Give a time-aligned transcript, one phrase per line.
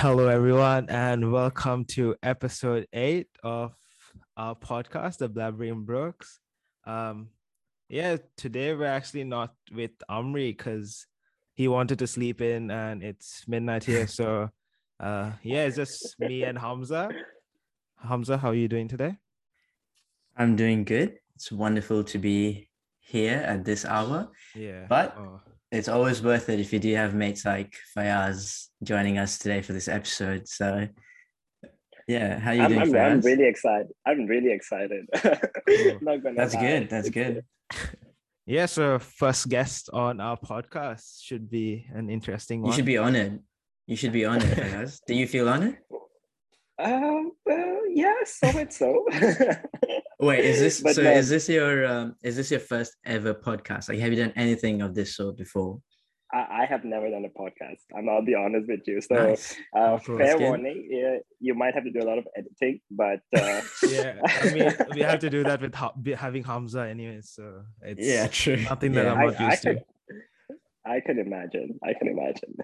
[0.00, 3.74] Hello, everyone, and welcome to episode eight of
[4.34, 6.40] our podcast, The Blabbering Blokes.
[6.86, 7.28] Um,
[7.86, 11.06] yeah, today we're actually not with Amri because
[11.52, 14.06] he wanted to sleep in and it's midnight here.
[14.06, 14.48] So,
[15.00, 17.10] uh, yeah, it's just me and Hamza.
[17.98, 19.18] Hamza, how are you doing today?
[20.34, 21.18] I'm doing good.
[21.34, 22.70] It's wonderful to be
[23.00, 24.30] here at this hour.
[24.54, 25.42] Yeah, But- oh,
[25.72, 29.72] It's always worth it if you do have mates like Faiyaz joining us today for
[29.72, 30.48] this episode.
[30.48, 30.88] So,
[32.08, 33.10] yeah, how are you I'm, doing, I'm, Faiyaz?
[33.12, 33.88] I'm really excited.
[34.04, 35.06] I'm really excited.
[36.02, 36.60] Not gonna That's lie.
[36.60, 36.90] good.
[36.90, 37.44] That's good.
[38.46, 38.66] yeah.
[38.66, 43.38] So, first guest on our podcast should be an interesting You should be honored.
[43.86, 45.00] You should be honored, Faiyaz.
[45.06, 45.78] Do you feel honored?
[46.82, 49.04] Um, well, yeah, so and so.
[50.20, 51.02] Wait, is this But so?
[51.02, 52.16] no, Is this your um?
[52.22, 53.88] Is this your first ever podcast?
[53.88, 55.80] Like, have you done anything of this sort before?
[56.32, 57.80] I, I have never done a podcast.
[57.96, 58.08] I'm.
[58.08, 59.00] I'll be honest with you.
[59.00, 59.56] So, Nice.
[59.76, 60.42] uh, fair That's good.
[60.48, 60.86] warning.
[60.88, 64.72] Yeah, you might have to do a lot of editing, but uh, yeah, I mean,
[64.94, 67.20] we have to do that with ha- having Hamza anyway.
[67.22, 68.56] So, it's Yeah, true.
[68.62, 69.12] nothing that Yeah.
[69.12, 69.74] I'm I, not I used to.
[69.74, 69.82] could.
[70.86, 71.78] I can imagine.
[71.84, 72.54] I can imagine.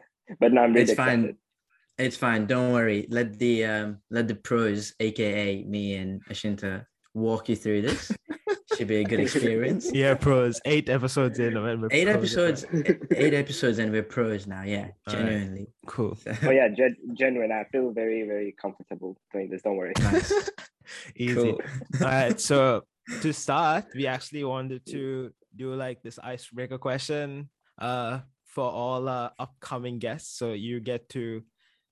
[0.40, 1.18] But no, I'm really It's fine.
[1.20, 1.36] excited.
[1.98, 2.46] It's fine.
[2.46, 3.06] Don't worry.
[3.10, 6.84] Let the um let the pros, aka me and Ashinta,
[7.16, 8.12] walk you through this.
[8.76, 9.90] Should be a good experience.
[9.94, 10.60] Yeah, pros.
[10.66, 11.56] Eight episodes in.
[11.56, 12.66] and we're Eight episodes,
[13.14, 14.62] eight episodes, and we're pros now.
[14.62, 15.24] Yeah, All right.
[15.24, 15.66] genuinely.
[15.86, 16.18] Cool.
[16.42, 17.52] Oh yeah, gen- genuine.
[17.52, 19.62] I feel very, very comfortable doing this.
[19.62, 19.94] Don't worry.
[19.98, 20.50] Nice.
[21.16, 21.34] Easy.
[21.34, 21.60] Cool.
[22.00, 22.38] All right.
[22.38, 22.82] So
[23.22, 29.30] to start, we actually wanted to do like this icebreaker question uh for all uh,
[29.38, 30.36] upcoming guests.
[30.38, 31.42] So you get to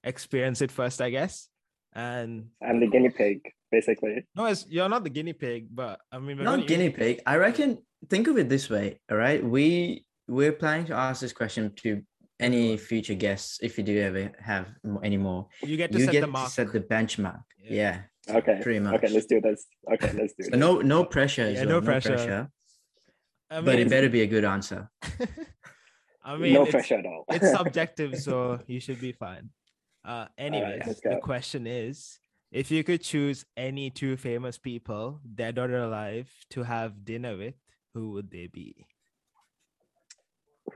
[0.02, 1.48] experience it first, I guess.
[1.94, 3.40] And I'm the guinea pig,
[3.76, 4.14] basically.
[4.36, 7.14] no, it's, you're not the guinea pig, but I mean, Not gonna guinea use- pig.
[7.26, 7.68] I reckon.
[8.12, 8.86] Think of it this way.
[9.10, 9.64] All right, we
[10.36, 11.88] we're planning to ask this question to
[12.38, 14.66] any future guests if you do ever have
[15.08, 15.40] any more.
[15.70, 16.50] You get to You set get the to mark.
[16.50, 17.42] set the benchmark.
[17.58, 17.72] Yeah.
[18.28, 18.56] Yeah, Okay.
[18.62, 18.94] pretty much.
[18.96, 19.60] Okay, let's do this.
[19.94, 20.60] Okay, let's do So this.
[20.64, 21.48] no no pressure.
[21.50, 22.48] Yeah, well, no pressure.
[23.50, 24.80] I But it better be a good answer.
[26.24, 27.24] I mean, no pressure at all.
[27.36, 29.50] it's subjective, so you should be fine.
[30.04, 32.18] Uh, anyways, let's the question is
[32.54, 37.54] if you could choose any two famous people, dead or alive, to have dinner with,
[37.92, 38.86] who would they be?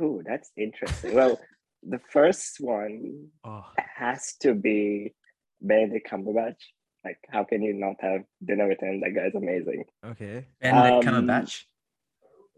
[0.00, 1.15] Ooh, that's interesting.
[1.15, 1.41] Well,
[1.83, 5.15] the first one Oh, has to be
[5.62, 6.56] Benedict Cumberbatch.
[7.05, 9.00] Like, how can you not have dinner with him?
[9.00, 9.84] That guy's amazing.
[10.05, 10.47] okay.
[10.60, 11.62] Benedict Um, Cumberbatch.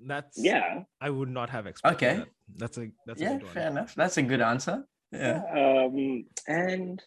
[0.03, 0.85] That's Yeah.
[0.99, 2.07] I would not have expected.
[2.09, 2.17] Okay.
[2.21, 2.29] that.
[2.57, 3.53] That's a that's a Yeah, good one.
[3.53, 3.95] fair enough.
[3.95, 4.85] That's a good answer.
[5.13, 5.43] Yeah.
[5.53, 7.03] Um, and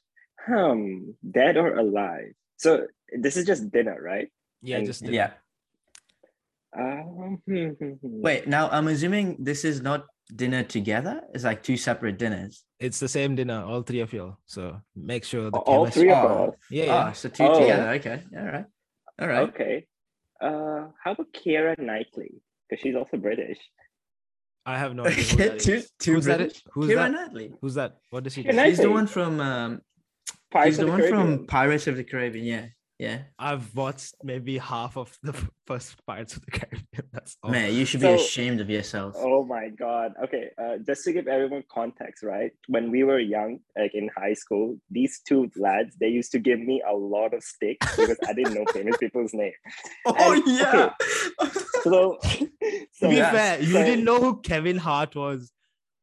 [0.46, 2.34] hmm, dead or alive.
[2.58, 2.88] So
[3.18, 4.30] this is just dinner, right?
[4.62, 5.32] Yeah, And- just Yeah.
[6.76, 7.70] Um, hmm.
[8.02, 10.06] Wait, now I'm assuming this is not
[10.36, 11.22] dinner together.
[11.34, 12.64] It's like two separate dinners.
[12.80, 14.36] it's the same dinner, all three of you.
[14.46, 16.48] So make sure the all chemistry- three of Oh.
[16.50, 16.56] us.
[16.70, 16.96] Yeah, yeah.
[16.96, 17.60] Ah, so two Oh.
[17.60, 17.90] together.
[17.92, 18.24] Okay.
[18.38, 18.66] All right.
[19.20, 19.50] All right.
[19.50, 19.86] Okay.
[20.42, 22.42] Uh, how about Keira Knightley?
[22.68, 23.60] Because she's also British.
[24.66, 25.24] I have no idea.
[25.24, 26.38] Who Okay, that two- two Who's that?
[26.40, 26.64] British.
[26.74, 27.12] Who's Keira that?
[27.12, 27.54] Knightley.
[27.62, 27.98] Who's that?
[28.10, 28.50] What does she do?
[28.52, 28.70] Knightley.
[28.72, 29.82] He's the one from um
[30.52, 31.38] Pirates he's the of one Caribbean.
[31.38, 32.46] from Pirates of the Caribbean.
[32.46, 32.66] Yeah.
[33.00, 33.20] Yeah.
[33.40, 35.34] I've watched maybe half of the
[35.68, 37.10] first Pirates of the Caribbean.
[37.12, 37.50] That's all.
[37.52, 39.16] Man, you should be So- ashamed of yourself.
[39.18, 40.14] Oh my god.
[40.24, 42.52] Okay, uh, just to give everyone context, right?
[42.68, 46.60] When we were young, like in high school, these two lads, they used to give
[46.60, 49.54] me a lot of stick because I didn't know famous people's name.
[50.06, 50.94] Oh, and- yeah.
[51.82, 53.32] So, so to be Yeah.
[53.32, 55.52] fair, you so- didn't know who Kevin Hart was.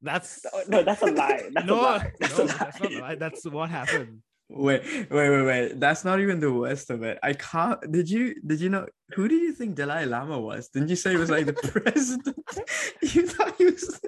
[0.03, 1.51] That's No, no, that's a lie.
[1.53, 2.13] That's no, a lie.
[2.19, 3.15] That's no, a that's not a lie.
[3.17, 4.23] That's what happened.
[4.49, 5.81] Wait, wait, wait, wait.
[5.81, 7.19] That's not even the worst of it.
[7.23, 7.81] I can't.
[7.93, 8.35] Did you?
[8.45, 8.87] Did you know?
[9.15, 10.69] Who do you think Dalai Lama was?
[10.69, 12.37] Didn't you say he was like the president?
[13.03, 14.01] you thought he was.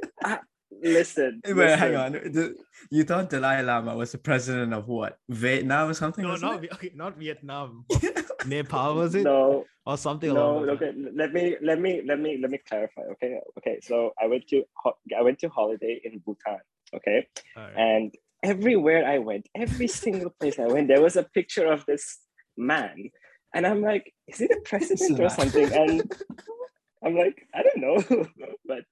[0.82, 1.40] Listen.
[1.46, 2.56] Wait, hang on.
[2.90, 5.16] You thought Dalai Lama was the president of what?
[5.28, 6.24] Vietnam or something?
[6.24, 6.72] No, wasn't it?
[6.72, 7.84] Okay, not Vietnam.
[8.46, 10.32] Nepal was it No, or something?
[10.32, 10.68] no.
[10.70, 13.02] Okay, let me let me let me let me clarify.
[13.12, 13.78] Okay, okay.
[13.82, 14.64] So I went to
[15.18, 16.60] I went to holiday in Bhutan.
[16.94, 17.72] Okay, right.
[17.76, 22.18] and everywhere I went, every single place I went, there was a picture of this
[22.56, 23.10] man,
[23.54, 25.72] and I'm like, is he the president or something?
[25.72, 26.02] And
[27.04, 28.26] I'm like, I don't know,
[28.66, 28.84] but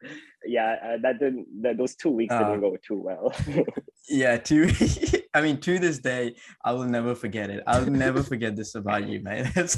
[0.44, 1.46] yeah, uh, that didn't.
[1.62, 3.32] That those two weeks Uh, didn't go too well.
[4.08, 4.68] Yeah, two.
[5.34, 6.34] I mean, to this day,
[6.64, 7.62] I will never forget it.
[7.66, 9.52] I'll never forget this about you, man.
[9.54, 9.76] That's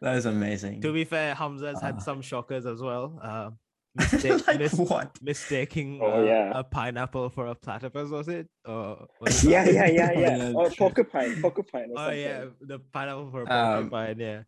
[0.00, 0.80] that is amazing.
[0.80, 3.18] To be fair, Hamza's Uh, had some shockers as well.
[3.22, 3.50] Uh,
[3.96, 5.18] mistake, like mis- what?
[5.20, 6.52] mistaking Oh, uh, yeah.
[6.54, 8.48] a pineapple for a platypus, was it?
[8.64, 10.36] Or was it yeah, yeah, yeah, yeah.
[10.36, 10.76] yeah, Or true.
[10.78, 11.90] porcupine, porcupine.
[11.90, 12.20] Or Oh something.
[12.20, 14.42] yeah, the pineapple for a Um, yeah.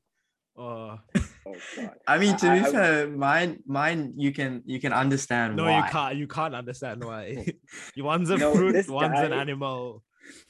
[0.57, 0.99] Oh
[1.47, 1.91] Oh, God.
[2.07, 5.65] I mean, to I- be I- fair, mine, mine, you can, you can understand no,
[5.65, 5.77] why.
[5.79, 6.17] you can't.
[6.17, 7.47] You can't understand why.
[7.97, 10.03] one's a No, fruit, this one's an animal.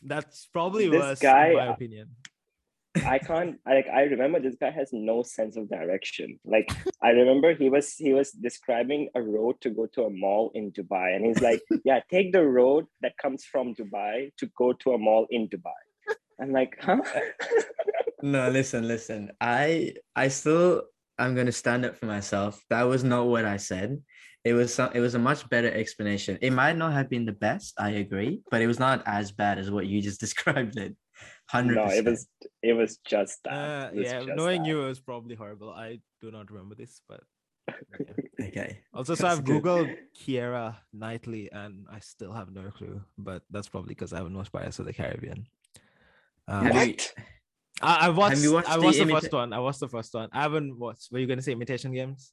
[0.03, 2.09] That's probably This worse, guy- in my opinion.
[3.05, 6.41] I can't like I remember this guy has no sense of direction.
[6.47, 6.71] Like
[7.03, 10.73] I remember he was he was describing a road to go to a mall in
[10.73, 14.93] Dubai and he's like, "Yeah, take the road that comes from Dubai to go to
[14.93, 15.83] a mall in Dubai."
[16.41, 17.01] I'm like, "Huh?"
[18.23, 19.31] No, listen, listen.
[19.41, 20.83] I I still
[21.19, 22.63] I'm gonna stand up for myself.
[22.71, 24.03] That was not what I said.
[24.45, 26.39] It was some it was a much better explanation.
[26.41, 29.59] It might not have been the best, I agree, but it was not as bad
[29.59, 30.97] as what you just described it.
[31.49, 32.07] Hundred no, it percent.
[32.07, 32.27] was
[32.63, 33.53] it was just that.
[33.53, 34.69] Uh, was yeah, just knowing that.
[34.69, 35.71] you was probably horrible.
[35.71, 37.21] I do not remember this, but
[38.01, 38.13] yeah.
[38.49, 38.79] Okay.
[38.93, 39.63] also, so That's I've good.
[39.63, 43.01] googled Keira Knightley, and I still have no clue.
[43.19, 45.47] But that's probably because I haven't watched Pirates of the Caribbean.
[46.49, 47.13] Um, What?
[47.83, 48.43] I, I watched.
[48.43, 49.53] you watched I the watched the, imita- first one.
[49.53, 50.29] I watched the first one.
[50.33, 51.11] I haven't watched.
[51.13, 52.33] Were you gonna say Imitation Games?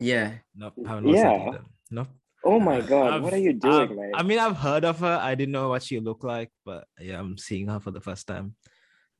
[0.00, 0.32] Yeah.
[0.56, 1.38] No, I haven't watched Yeah.
[1.38, 1.64] that either.
[1.90, 2.06] No.
[2.44, 4.10] Oh my god, what are you doing, I've- man?
[4.14, 5.18] I mean, I've heard of her.
[5.22, 8.26] I didn't know what she looked like, but yeah, I'm seeing her for the first
[8.26, 8.56] time.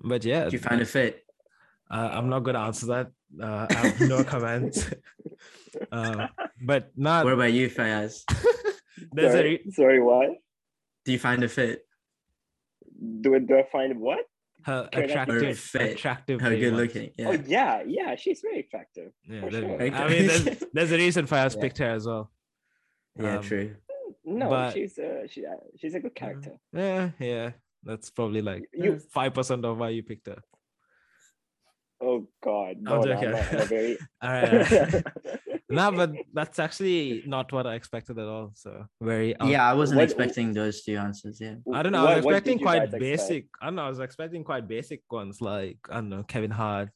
[0.01, 1.23] But yeah, Do you find it fit?
[1.89, 3.11] uh, I'm not gonna answer that.
[3.41, 4.77] Uh, I have no comment.
[5.93, 6.27] uh,
[6.61, 8.25] but not What about you, Faiyaz?
[9.13, 10.31] there's a sorry, re- sorry, what?
[11.05, 11.87] Do you find it fit?
[13.21, 14.21] Do, do I find what?
[14.65, 17.11] her Fair attractive, fit, attractive, Her good looking.
[17.19, 17.29] Yeah.
[17.31, 19.11] Oh yeah, yeah, she's very attractive.
[19.29, 19.83] Yeah, for sure.
[19.83, 21.61] I mean, there's, there's a reason Faiyaz Yeah.
[21.63, 22.31] picked her as well.
[23.19, 23.75] yeah, um, true.
[24.25, 26.53] No, But- she's uh, she, uh, she's a good character.
[26.73, 27.51] Yeah, yeah,
[27.83, 30.39] that's probably like You- five percent of why you picked her.
[32.01, 33.13] Oh God, I'm no, no.
[33.15, 33.99] I'm not- I'm a very.
[34.23, 35.05] All right.
[35.79, 35.93] all right.
[35.93, 38.53] no, but that's actually not what I expected at all.
[38.55, 41.41] So very out- Yeah, I wasn't what- expecting those two answers.
[41.41, 41.57] Yeah.
[41.73, 42.07] I don't know.
[42.07, 43.01] I was What- what expecting did quite guys expect?
[43.01, 43.47] basic.
[43.61, 43.85] I don't know.
[43.87, 46.91] I was expecting quite basic ones like I don't know Kevin Hart,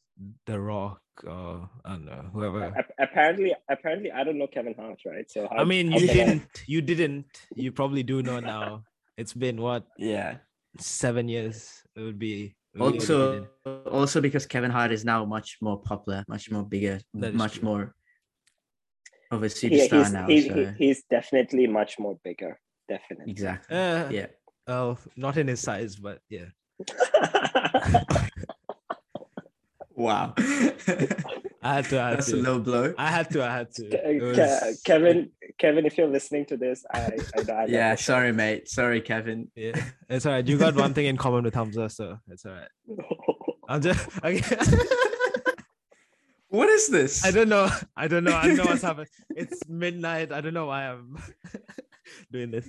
[0.46, 2.84] The Rock, or I don't know whoever.
[2.98, 5.30] Apparently, apparently, I don't know Kevin Hart, right?
[5.30, 6.44] So how, I mean, you didn't.
[6.66, 7.26] You didn't.
[7.54, 8.84] You probably do know now.
[9.16, 10.38] It's been what Yeah.
[10.78, 11.82] seven years.
[11.96, 12.54] It would be.
[12.74, 13.46] it would be Also,
[13.86, 17.64] also because Kevin Hart is now much more popular, much more bigger, much true.
[17.64, 17.94] more
[19.30, 20.26] of a Yeah, superstar he's, now.
[20.26, 22.58] he's, so he's definitely much more bigger.
[22.88, 23.32] Definitely.
[23.32, 23.76] exactly.
[23.76, 24.26] Uh, Yeah.
[24.68, 26.46] Oh, not in his size, but yeah.
[29.98, 30.34] Wow.
[30.36, 32.00] I had to.
[32.02, 32.42] I had That's a to.
[32.42, 32.94] low blow.
[32.98, 33.42] I had to.
[33.42, 33.88] I had to.
[33.88, 37.12] Ke- was- Kevin, Kevin, if you're listening to this, I,
[37.48, 38.68] I, I yeah, your sorry, mate.
[38.68, 39.50] Sorry, Kevin.
[39.56, 40.46] Yeah, it's all right.
[40.46, 42.68] You got one thing in common with Hamza, so it's all right.
[43.70, 44.06] I'm just.
[44.22, 44.56] Okay.
[46.48, 47.24] What is this?
[47.24, 47.68] I don't know.
[47.96, 48.34] I don't know.
[48.36, 49.08] I don't know what's happening.
[49.30, 50.32] It's midnight.
[50.32, 51.16] I don't know why I'm
[52.32, 52.68] doing this.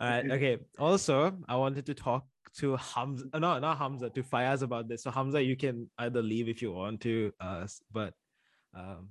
[0.00, 0.30] All right.
[0.30, 0.58] Okay.
[0.78, 2.24] Also, I wanted to talk
[2.58, 3.24] to Hamza.
[3.32, 4.10] uh, No, not Hamza.
[4.10, 5.02] To Faiyaz about this.
[5.04, 7.32] So Hamza, you can either leave if you want to.
[7.40, 8.12] Uh, but
[8.74, 9.08] um,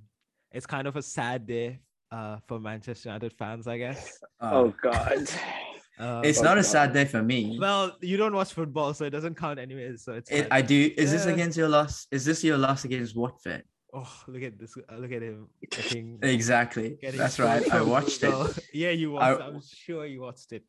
[0.52, 1.80] it's kind of a sad day
[2.12, 4.18] uh for Manchester United fans, I guess.
[4.40, 5.28] oh God.
[5.98, 7.56] Uh, it's Oh, not a sad day for me.
[7.60, 10.02] well, you don't watch football, so it doesn't count anyways.
[10.02, 10.48] So it's It.
[10.50, 10.90] I do.
[10.96, 12.06] Is this against your loss?
[12.10, 13.62] Is this your loss against Watford?
[13.92, 14.76] Oh, look at this!
[14.76, 16.18] uh, Look at him getting.
[16.22, 16.96] Exactly.
[17.00, 17.68] getting That's right.
[17.72, 18.34] I watched it.
[18.72, 19.42] Yeah, you I- watched.
[19.42, 20.64] I, am sure you watched it.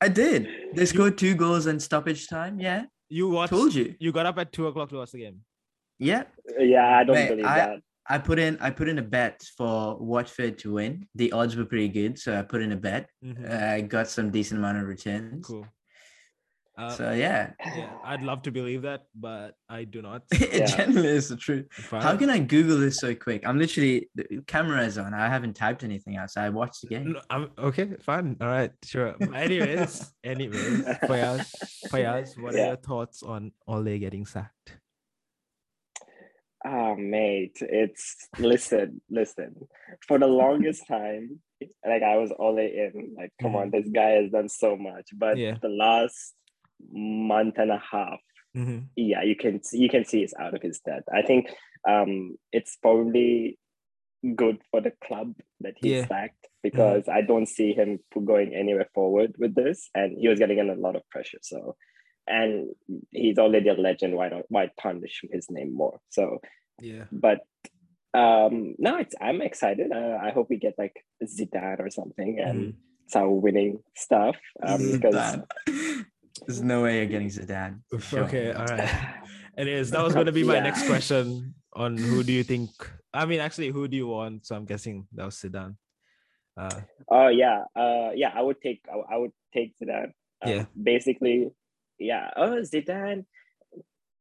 [0.00, 0.46] I did.
[0.74, 2.60] They scored two goals in stoppage time.
[2.60, 2.84] Yeah.
[3.08, 3.50] You watched.
[3.50, 3.94] Told you.
[3.98, 5.40] You got up at two o'clock to watch the game.
[5.98, 6.24] Yeah.
[6.58, 7.78] Yeah, I don't Mate, believe I- that.
[8.10, 11.06] I put in I put in a bet for Watford to win.
[11.14, 13.10] The odds were pretty good, so I put in a bet.
[13.22, 13.50] Mhm.
[13.50, 15.44] I got some decent amount of returns.
[15.44, 15.66] Cool.
[16.78, 20.22] Uh, So yeah, yeah, I'd love to believe that, but I do not.
[20.30, 20.66] it Yeah.
[20.76, 21.66] generally is the truth.
[21.72, 22.02] Fine.
[22.02, 23.42] How can I Google this so quick?
[23.44, 25.12] I'm literally the camera is on.
[25.12, 27.12] I haven't typed anything out, so I watched the game.
[27.14, 27.96] No, I'm okay.
[28.00, 28.36] Fine.
[28.40, 28.70] All right.
[28.84, 29.16] Sure.
[29.18, 31.50] But anyways, anyways, Faiyaz,
[31.90, 34.78] Faiyaz, what are your thoughts on Ole getting sacked?
[36.64, 39.54] Ah, mate, it's listen, listen.
[40.06, 41.40] For the longest time,
[41.86, 43.14] like I was all in.
[43.16, 45.10] Like, come on, this guy has done so much.
[45.14, 45.56] But Yeah.
[45.62, 46.34] the last
[46.92, 48.20] month and a half,
[48.56, 48.88] Mhm.
[48.96, 51.08] yeah, you can see, you can see it's out of his depth.
[51.12, 51.48] I think
[51.88, 53.58] um it's probably
[54.34, 56.06] good for the club that he's Yeah.
[56.08, 60.58] sacked because I don't see him going anywhere forward with this, and he was getting
[60.58, 61.38] in a lot of pressure.
[61.42, 61.76] So,
[62.26, 62.70] and
[63.12, 64.14] he's already a legend.
[64.16, 64.44] Why not?
[64.48, 66.00] Why tarnish his name more?
[66.10, 66.40] So,
[66.80, 67.04] Yeah.
[67.12, 67.40] but
[68.14, 69.92] um no, it's I'm excited.
[69.92, 72.74] Uh, I hope we get like Zidane or something and Mhm.
[73.06, 74.36] start winning stuff.
[74.62, 75.46] Um, because Zidane.
[76.46, 77.80] There's no way you're getting Zidane.
[78.00, 78.24] sure.
[78.24, 78.52] Okay.
[78.52, 79.14] All right.
[79.58, 80.62] Anyways, that was going to be my Yeah.
[80.62, 82.70] next question on who do you think?
[83.12, 84.46] I mean, actually, who do you want?
[84.46, 85.76] So I'm guessing that was Zidane.
[86.56, 86.80] Uh,
[87.10, 88.32] Oh yeah, uh, yeah.
[88.34, 88.80] I would take.
[88.92, 90.12] I, I would take Zidane.
[90.42, 90.64] Um, Yeah.
[90.80, 91.50] Basically,
[91.98, 92.30] yeah.
[92.36, 93.24] Oh, Zidane.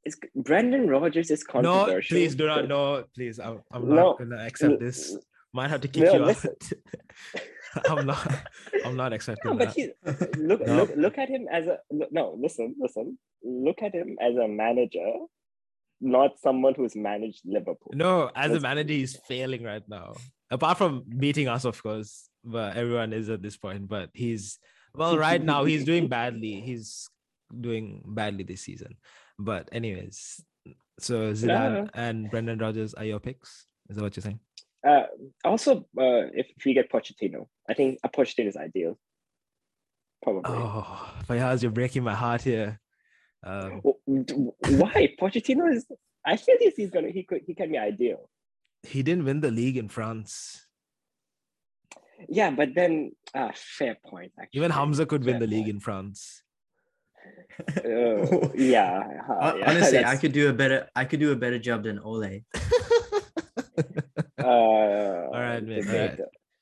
[0.05, 1.73] Is Brendan Rodgers is controversial.
[1.73, 2.15] no, controversial.
[2.15, 2.59] please do not.
[2.61, 3.39] but- No, please.
[3.39, 5.17] I'm, I'm No, not going to accept n- this.
[5.53, 6.51] Might have to kick no, you listen.
[6.51, 7.41] out.
[7.89, 8.27] I'm not.
[8.85, 9.75] I'm not accepting No, but that.
[9.75, 9.91] he
[10.41, 10.75] look No.
[10.77, 11.79] look look at him as a
[12.11, 12.35] no.
[12.39, 13.17] Listen, listen.
[13.43, 15.11] Look at him as a manager,
[16.01, 17.91] not someone who's managed Liverpool.
[17.93, 20.15] No, as a Let's- manager, he's failing right now.
[20.49, 23.87] Apart from beating us, of course, but everyone is at this point.
[23.87, 24.59] But he's
[24.93, 26.61] well, right now he's doing badly.
[26.61, 27.09] He's
[27.59, 28.95] doing badly this season.
[29.37, 30.41] But anyways,
[30.99, 31.89] so Zidane Yeah.
[31.93, 33.67] and Brendan Rodgers are your picks.
[33.89, 34.39] Is that what you're saying?
[34.85, 35.03] Uh,
[35.45, 38.97] also, uh, if we get Pochettino, I think a Pochettino is ideal.
[40.23, 40.43] Probably.
[40.45, 42.79] Oh, Faiyaz, you're breaking my heart here.
[43.43, 45.85] Um, Why Pochettino is?
[46.25, 48.29] I feel this he's gonna he could he can be ideal.
[48.83, 50.65] he didn't win the league in France.
[52.27, 54.31] Yeah, but then uh, fair point.
[54.39, 54.57] Actually.
[54.57, 55.75] Even Hamza could win Fair the league point.
[55.75, 56.43] in France.
[57.77, 60.87] Uh, yeah, uh, yeah, Honestly, I could do a better.
[60.95, 62.41] I could do a better job than Ole.
[64.39, 66.19] Uh, All right, mate, all right.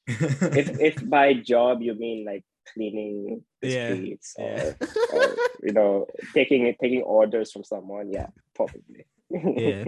[0.08, 4.74] If if by job you mean like cleaning the Yeah, streets yeah.
[4.74, 4.78] or,
[5.10, 9.06] or you know taking taking orders from someone, yeah, probably.
[9.30, 9.86] yeah.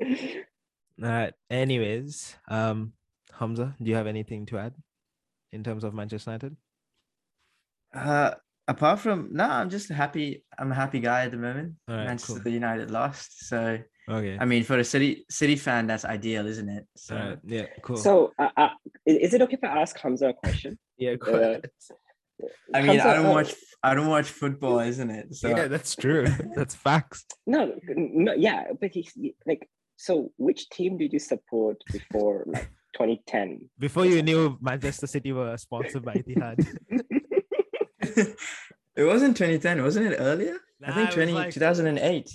[1.02, 1.34] All right.
[1.50, 2.92] Anyways, um,
[3.38, 4.74] Hamza, do you have anything to add
[5.52, 6.56] in terms of Manchester United?
[7.94, 8.34] Uh,
[8.68, 10.44] apart from no, I'm just happy.
[10.58, 11.74] I'm a happy guy at the moment.
[11.88, 12.52] All right, Manchester cool.
[12.52, 13.78] United lost, so
[14.08, 14.36] Okay.
[14.38, 16.86] I mean, for a city city fan, that's ideal, isn't it?
[16.96, 17.38] So All right.
[17.44, 17.66] Yeah.
[17.82, 17.96] Cool.
[17.96, 18.68] So, uh, uh,
[19.06, 20.78] is is it okay if I ask Hamza a question?
[20.98, 21.14] yeah.
[21.14, 21.60] Go uh.
[22.74, 23.54] I mean, Hamza, I don't uh, watch.
[23.82, 25.34] I don't watch football, isn't it?
[25.34, 26.26] So yeah, that's true.
[26.56, 27.24] that's facts.
[27.46, 29.12] No, no, yeah, but he's
[29.46, 33.70] like, so which team did you support before like 2010?
[33.78, 36.66] Before you knew Manchester City were sponsored by Etihad.
[38.96, 40.58] it wasn't 2010, wasn't it earlier?
[40.84, 42.30] I think 20, like- 2008.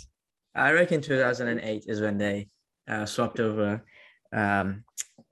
[0.55, 2.49] I reckon 2008 is when they
[2.87, 3.83] uh, swapped over
[4.33, 4.83] um,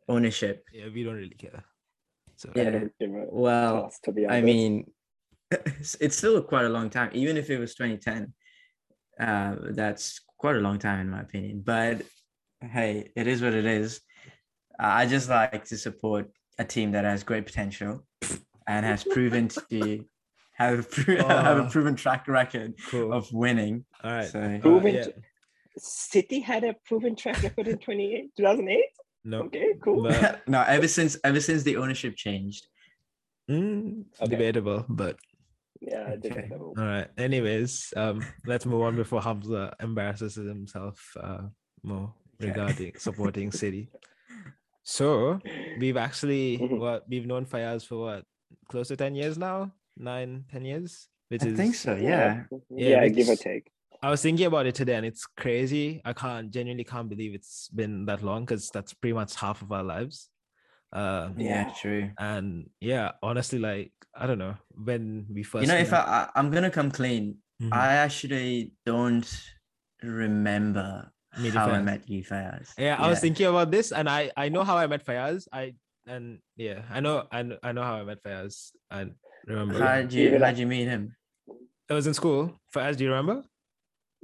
[0.08, 0.64] ownership.
[0.72, 1.64] Yeah, we don't really care.
[2.36, 2.70] So Yeah.
[2.70, 4.92] don't give a Well, toss, to be I mean,
[5.52, 8.34] it's, it's still quite a long time, even if it was 2010.
[9.20, 11.64] Uh, that's quite a long time, in my opinion.
[11.66, 12.04] But
[12.62, 14.02] hey, it is what it is.
[14.80, 18.06] I just like to support a team that has great potential
[18.68, 20.06] and has proven to
[20.58, 21.70] have, pro- have a Oh.
[21.70, 23.14] proven track record cool.
[23.14, 23.86] of winning.
[24.04, 24.28] All right.
[24.30, 25.06] So Uh, Proven yeah.
[25.78, 28.84] City had a proven track record in 28, 2008.
[29.26, 29.42] No.
[29.44, 30.04] Okay, cool.
[30.04, 32.66] But no, ever since ever since the ownership changed.
[33.50, 34.30] mm, Okay.
[34.30, 35.18] debatable, but
[35.80, 36.48] yeah, I Okay.
[36.50, 36.74] know.
[36.78, 37.08] all right.
[37.18, 41.44] Anyways, um, let's move on before Hamza embarrasses himself uh
[41.84, 42.50] more Okay.
[42.50, 43.90] regarding supporting City.
[44.84, 45.40] So
[45.80, 46.80] we've actually Mhm.
[46.80, 48.26] what we've known Faiyaz for what
[48.70, 51.96] close to 10 years now, nine, 10 years, which I is think so.
[51.96, 52.44] Yeah.
[52.70, 53.70] Yeah, Yeah, give or take.
[54.02, 56.02] I was thinking about it today and it's crazy.
[56.06, 59.72] I can't genuinely can't believe it's been that long because that's pretty much half of
[59.72, 60.30] our lives.
[60.94, 61.72] Uh, Yeah.
[61.82, 62.12] True.
[62.20, 65.64] and yeah, honestly, like I don't know when we first.
[65.64, 67.74] You know, if met- I, I I'm gonna come clean, Mhm.
[67.74, 69.28] I actually don't
[70.04, 72.74] remember Meeting how I met you, Faiyaz.
[72.78, 75.48] yeah, I was thinking about this, and I I know how I met Faiyaz.
[75.52, 75.76] I
[76.08, 78.72] and yeah, I know I know, I know how I met Faiyaz.
[78.90, 79.08] I
[79.48, 81.16] remember How did you Even how'd you meet him?
[81.90, 82.60] I was in school.
[82.74, 83.44] Faiyaz, do you remember?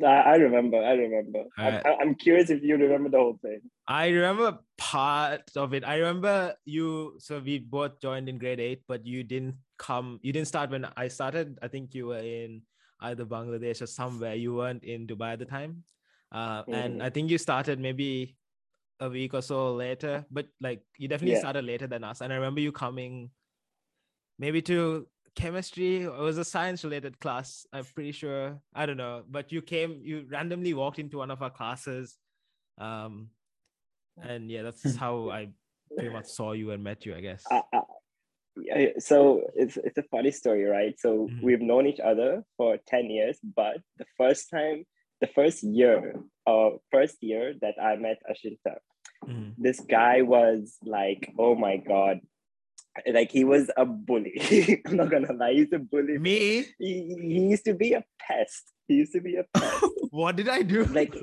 [0.04, 0.78] I, I remember.
[0.78, 1.44] I remember.
[1.58, 3.62] I'm, I- I'm curious if you remember the whole thing.
[3.88, 5.84] I remember part of it.
[5.86, 7.16] I remember you.
[7.20, 10.20] So we both joined in grade eight, but you didn't come.
[10.24, 11.60] You didn't start when I started.
[11.62, 12.64] I think you were in
[13.02, 14.36] either Bangladesh or somewhere.
[14.36, 15.84] You weren't in Dubai at the time.
[16.32, 17.04] Uh, and Mhm.
[17.04, 18.36] I think you started maybe
[19.00, 21.46] a week or so later, but like you definitely Yeah.
[21.46, 22.22] started later than us.
[22.22, 23.32] And I remember you coming
[24.40, 26.02] maybe to chemistry.
[26.04, 27.66] It was a science related class.
[27.74, 28.60] I'm pretty sure.
[28.74, 30.02] I don't know, but you came.
[30.04, 32.18] You randomly walked into one of our classes.
[32.78, 33.30] Um,
[34.22, 35.50] and yeah, that's how I
[35.96, 37.16] pretty much saw you and met you.
[37.16, 37.44] I guess.
[37.50, 37.82] I, I,
[38.58, 40.94] yeah, so it's it's a funny story, right?
[41.00, 41.42] So Mhm.
[41.42, 44.86] we've known each other for 10 years, but the first time,
[45.22, 46.14] the first year,
[46.46, 48.78] uh, first year that I met Ashinta,
[49.26, 49.56] Mhm.
[49.58, 52.20] this guy was like, oh my god,
[53.12, 54.82] like he was a bully.
[54.88, 56.18] I'm not gonna lie, he's a bully.
[56.18, 56.66] Me?
[56.80, 58.72] He, he used to be a pest.
[58.88, 59.84] He used to be a pest.
[60.12, 60.86] What did I do?
[60.86, 61.16] like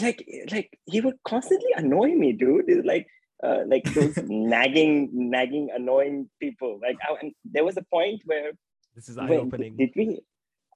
[0.00, 3.06] like like he would constantly annoy me dude It's like
[3.44, 8.52] uh, like those nagging nagging annoying people like I, and there was a point where
[8.94, 9.76] this is eye opening.
[9.76, 10.20] did we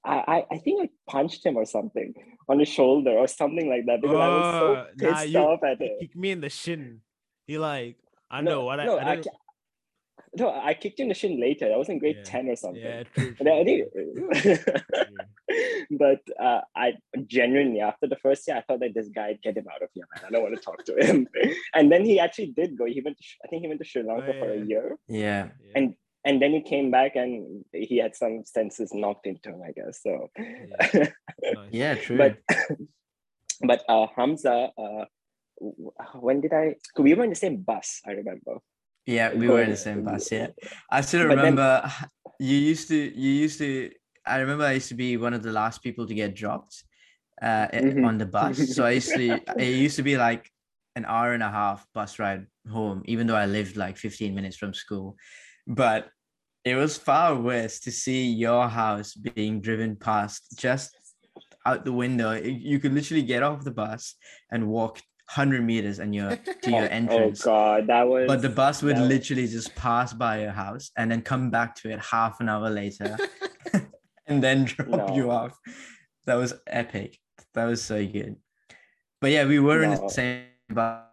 [0.05, 2.13] I, I think I punched him or something
[2.47, 5.39] on his shoulder or something like that because I was Oh, so nah, pissed you-
[5.39, 5.99] off at He it.
[5.99, 7.01] kicked me in the shin.
[7.45, 7.97] He like
[8.31, 9.21] I No, know what no, I, I I,
[10.39, 11.71] no, I kicked him in the shin later.
[11.73, 12.81] I was in grade Yeah, 10 or something.
[12.83, 14.29] yeah, true, And I true,
[16.03, 16.93] but uh, I
[17.25, 20.05] genuinely after the first year I thought that this guy get him out of here,
[20.15, 20.23] man.
[20.27, 21.27] I don't want to talk to him.
[21.75, 22.85] and then he actually did go.
[22.85, 23.17] He went.
[23.17, 25.49] To, I think he went to Sri Lanka Oh, for a year, Yeah.
[25.75, 29.71] and and then he came back and he had some senses knocked into him, I
[29.71, 30.01] guess.
[30.03, 31.07] So, Yeah.
[31.53, 31.69] Nice.
[31.71, 32.17] Yeah, true.
[32.17, 32.33] but
[33.69, 35.05] but uh, Hamza, uh,
[36.19, 36.75] when did I?
[36.97, 38.01] We were in the same bus.
[38.05, 38.57] I remember.
[39.07, 40.31] Yeah, we were in the same bus.
[40.31, 40.47] Yeah.
[40.91, 41.91] I still But then- remember
[42.39, 43.89] you used to you used to
[44.25, 46.83] I remember I used to be one of the last people to get dropped
[47.41, 48.05] uh Mhm.
[48.09, 48.55] on the bus.
[48.75, 49.25] So I used to
[49.65, 50.43] it used to be like
[50.99, 52.45] an hour and a half bus ride
[52.77, 55.15] home, even though I lived like 15 minutes from school.
[55.67, 56.09] But
[56.65, 60.89] it was far worse to see your house being driven past just
[61.65, 62.31] out the window.
[62.33, 64.15] You could literally get off the bus
[64.51, 64.99] and walk
[65.33, 67.41] 100 meters and you're to your Oh, entrance.
[67.45, 68.27] Oh God, that was.
[68.27, 71.49] But the bus would that was- literally just pass by your house and then come
[71.49, 73.17] back to it half an hour later
[74.27, 75.57] and then drop you off.
[76.25, 77.17] That was epic.
[77.53, 78.35] That was so good.
[79.21, 81.03] But yeah, we were in the same bus.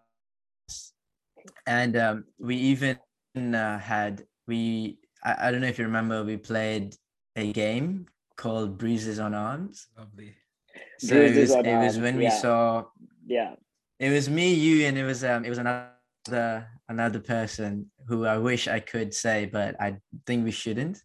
[1.67, 2.99] And um, we even
[3.37, 6.95] uh, had, we, I, I don't know if you remember, we played
[7.37, 8.07] a game
[8.37, 9.87] called Breezes on Arms.
[9.97, 10.35] Lovely.
[10.99, 12.85] So it was, it was Arms, when we saw
[13.27, 13.55] yeah.
[13.99, 18.39] It was me, you, and it was um it was another another person who I
[18.39, 19.97] wish I could say, but I
[20.27, 20.99] think we shouldn't.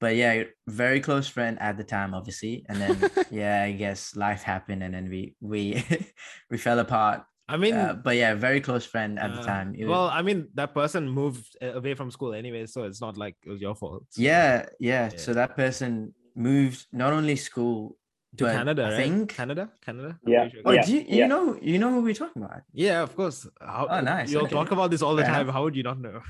[0.00, 2.64] But yeah, very close friend at the time, obviously.
[2.68, 5.84] And then yeah, I guess life happened and then we we
[6.50, 7.22] we fell apart.
[7.48, 9.74] I mean, Uh, but yeah, very close friend at the uh, time.
[9.76, 13.00] It was- well, I mean, that person moved uh, away from school anyway, so it's
[13.00, 14.04] not like it was your fault.
[14.10, 15.16] so- yeah, yeah, Yeah.
[15.18, 17.96] So that person moved not only school
[18.36, 18.96] to but Canada, I right?
[18.96, 19.30] think.
[19.30, 20.18] Canada, Canada.
[20.26, 20.60] I'm Yeah, sure.
[20.64, 21.26] Oh, Yeah, do you, you yeah.
[21.26, 22.62] know you know who we're talking about?
[22.72, 23.46] yeah, of course.
[23.60, 24.52] How, Oh, nice, You'll okay.
[24.54, 25.40] talk about this all the Fair time.
[25.42, 25.54] enough.
[25.54, 26.20] How would you not know?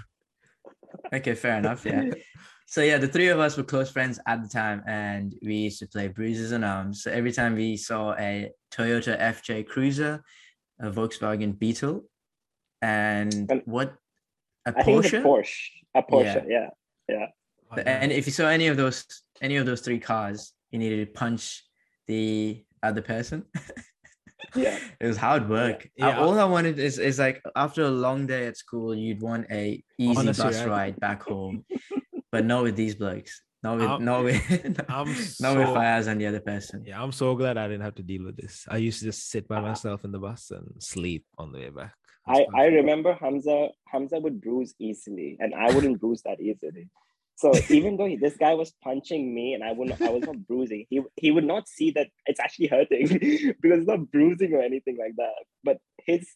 [1.12, 1.84] Okay, fair enough.
[1.86, 2.10] Yeah.
[2.66, 5.78] So yeah, the three of us were close friends at the time, and we used
[5.80, 7.02] to play bruises and arms.
[7.02, 10.24] So every time we saw a Toyota FJ Cruiser,
[10.80, 12.04] a Volkswagen Beetle,
[12.80, 13.94] and And what
[14.66, 15.22] a I think it's a Porsche.
[15.22, 15.70] Porsche.
[15.94, 16.44] A Porsche.
[16.48, 17.26] Yeah.
[17.70, 19.04] Oh, And if you saw any of those,
[19.42, 21.62] any of those three cars, you needed to punch
[22.06, 23.44] the other person.
[24.54, 24.78] Yeah.
[25.00, 25.88] it was hard work.
[25.96, 26.18] Yeah.
[26.20, 29.46] Uh, All I wanted is is like after a long day at school, you'd want
[29.50, 30.68] a easy Honestly, bus right?
[30.68, 31.64] ride back home,
[32.30, 33.42] but not with these blokes.
[33.64, 34.42] Not with I'm- not with
[34.88, 36.84] I'm not with so- Faiyaz and the other person.
[36.86, 38.64] Yeah, I'm so glad I didn't have to deal with this.
[38.68, 41.70] I used to just sit by myself in the bus and sleep on the way
[41.70, 41.94] back.
[42.26, 46.90] That's I, I remember Hamza Hamza would bruise easily, and I wouldn't bruise that easily.
[47.36, 50.46] So even though he, this guy was punching me and I wouldn't I was not
[50.46, 53.06] bruising, he he would not see that it's actually hurting
[53.60, 55.34] because it's not bruising or anything like that.
[55.64, 56.28] But his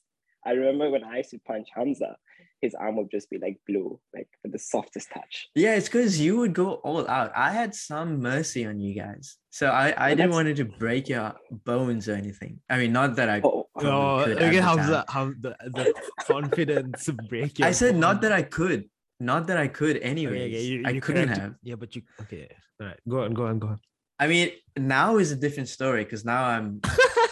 [0.47, 2.17] I remember when I used to punch Hamza,
[2.61, 5.49] his arm would just be like blue, like with the softest touch.
[5.55, 7.33] Yeah, it's because you would go all out.
[7.37, 10.65] I had some mercy on you guys, so I I Well, didn't that's- want to
[10.65, 11.35] break your
[11.65, 12.61] bones or anything.
[12.71, 13.41] I mean, not that I.
[13.45, 15.05] Oh, probably Oh, could at okay, the how's that?
[15.11, 15.95] How the, the
[16.43, 17.61] confidence break?
[17.61, 18.89] I your said not that I could,
[19.21, 19.97] not that I could.
[19.97, 21.55] Oh, okay, Anyways, okay, you- I you couldn't corrected- have.
[21.63, 22.49] Yeah, but you okay.
[22.81, 23.79] All right, go on, go on, go on.
[24.21, 26.81] I mean, now is a different story because now I'm.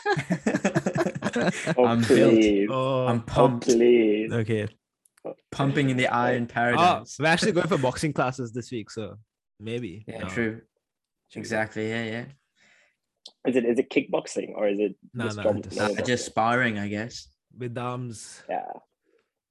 [1.77, 2.09] oh I'm built.
[2.35, 2.69] please.
[2.71, 4.33] Oh, I'm Oh, pumped, please.
[4.33, 4.69] okay.
[5.51, 6.13] pumping in the oh.
[6.13, 7.17] iron Oh, paradise.
[7.19, 9.17] we're actually going for boxing classes this week, so
[9.61, 10.05] maybe.
[10.07, 10.61] yeah, No, true.
[11.33, 11.41] true.
[11.41, 11.89] Exactly.
[11.89, 12.25] Yeah, yeah.
[13.47, 16.79] Is it is it kickboxing or is it No, just no, just- normal just sparring,
[16.79, 17.29] I guess.
[17.57, 18.43] With arms.
[18.49, 18.63] yeah.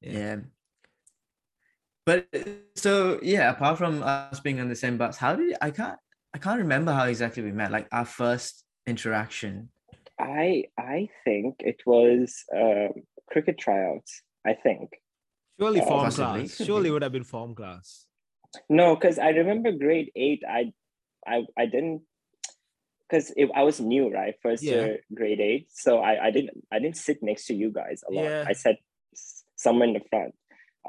[0.01, 0.11] Yeah.
[0.11, 0.35] Yeah.
[2.05, 2.39] But uh,
[2.75, 5.97] so yeah, apart from us being on the same bus, how did I can't
[6.33, 7.71] I can't remember how exactly we met.
[7.71, 9.69] Like our first interaction.
[10.19, 12.93] I I think it was um,
[13.31, 14.21] cricket tryouts.
[14.45, 14.91] I think
[15.59, 16.41] Surely Uh, form possibly.
[16.47, 16.65] class.
[16.65, 18.05] Surely would have been form class.
[18.69, 20.43] no, because I remember grade eight.
[20.47, 20.71] I
[21.25, 22.03] I I didn't
[23.09, 24.35] because I was new, right?
[24.41, 24.71] First Yeah.
[24.73, 25.67] year, grade eight.
[25.71, 28.25] So I I didn't I didn't sit next to you guys a lot.
[28.25, 28.45] Yeah.
[28.47, 28.77] I sat
[29.13, 30.35] s- somewhere in the front.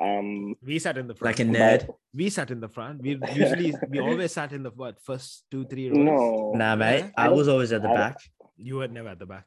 [0.01, 1.39] Um, We sat in the front.
[1.39, 1.95] Like a but- nerd.
[2.15, 3.03] we sat in the front.
[3.03, 5.99] We usually we always sat in the what first two three rows.
[5.99, 6.99] no, Nah, mate.
[6.99, 7.11] Yeah?
[7.17, 8.17] I I was always at the I back.
[8.57, 9.47] you were never at the back.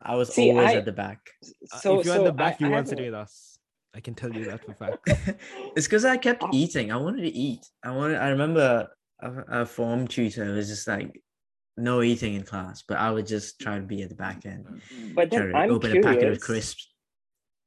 [0.00, 1.18] I was See, always I- at the back.
[1.72, 3.58] Uh, So if you're at the back, I, you I weren't have sitting with us.
[3.92, 5.00] I can tell you that for fact.
[5.76, 6.50] it's because I kept Oh.
[6.52, 6.92] eating.
[6.92, 7.66] I wanted to eat.
[7.82, 8.18] I wanted.
[8.18, 8.88] I remember
[9.20, 11.20] a, a form tutor was just like,
[11.76, 14.66] no eating in class, but I would just try to be at the back end.
[15.16, 16.86] But then I'm open a packet of crisps.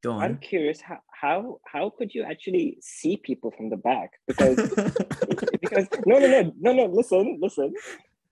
[0.03, 4.57] Go I'm curious how, how how could you actually see people from the back because
[5.61, 7.73] because no no no no no listen listen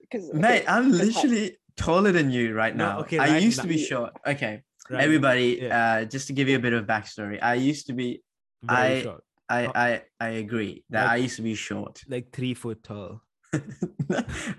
[0.01, 2.99] because okay, Mate, I'm literally taller than you right No, now.
[3.01, 4.11] okay, I right used to now- be short.
[4.27, 5.03] Okay, Right?
[5.05, 5.59] everybody.
[5.61, 5.77] Yeah.
[6.01, 8.21] Uh, just to give you a bit of backstory, I used to be.
[8.61, 9.59] Very I- short, I.
[9.85, 12.03] I I agree that Like- I used to be short.
[12.09, 13.21] like three foot tall.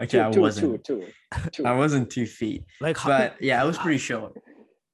[0.00, 0.84] okay, Two, I wasn't.
[0.84, 1.64] two, two, two.
[1.66, 4.32] I wasn't two feet, Like, but yeah, I was pretty short.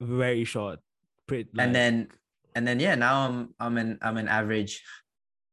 [0.00, 0.81] very short.
[1.29, 2.09] Pretty, like, and then
[2.57, 4.83] and then yeah, now I'm I'm an I'm an average.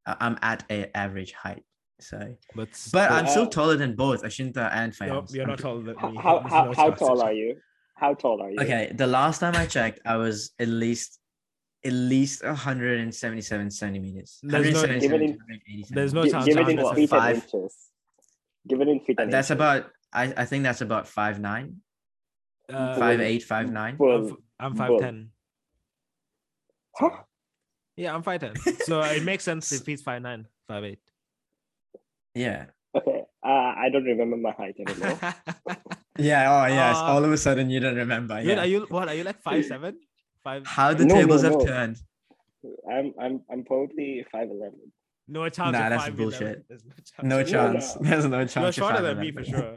[0.07, 1.63] I- I'm at a average height.
[1.99, 2.17] So,
[2.55, 5.33] but but I'm still Uh, taller than both Ashinta and Nope, Faiyaz.
[5.35, 6.17] you're not pre- taller than How me.
[6.17, 7.55] how how, how tall are you?
[7.95, 8.57] How tall are you?
[8.59, 11.19] Okay, the last time I checked, I was at least
[11.85, 14.39] at least 177 centimeters.
[14.41, 17.11] There's no- 177 Give it in- there's no Gi- chance give it in not feet
[17.11, 17.35] and five.
[17.35, 17.75] inches.
[18.67, 19.55] Give it in feet Uh, and That's inches.
[19.55, 21.81] about I, I think that's about five nine,
[22.69, 23.95] Uh, five eight, five nine.
[23.97, 24.15] Bull.
[24.15, 24.99] I'm, f- I'm Bull.
[24.99, 25.27] 5'10.
[26.97, 27.09] Huh?
[27.97, 28.81] Yeah, I'm 5'10.
[28.83, 30.97] so it makes sense if he's 5'9, 5'8.
[32.33, 32.65] Yeah.
[32.95, 33.23] Okay.
[33.45, 35.19] Uh, I don't remember my height anymore.
[36.17, 36.63] Yeah.
[36.63, 36.95] Oh yes.
[36.95, 38.37] Uh, All of a sudden you don't remember.
[38.37, 38.59] Dude, Yeah.
[38.61, 39.09] are you what?
[39.09, 39.95] Are you like 5'7?
[40.45, 40.65] Five?
[40.65, 41.65] How the No, no, tables have no.
[41.65, 41.97] turned.
[42.89, 44.79] I'm I'm I'm probably five eleven.
[45.27, 45.73] No chance.
[45.73, 46.15] Nah, that's 5'11.
[46.15, 46.65] bullshit.
[46.69, 47.23] There's no chance.
[47.23, 47.95] No No, chance.
[47.99, 48.01] no.
[48.09, 48.77] There's no chance.
[48.77, 49.75] You're shorter than me for sure.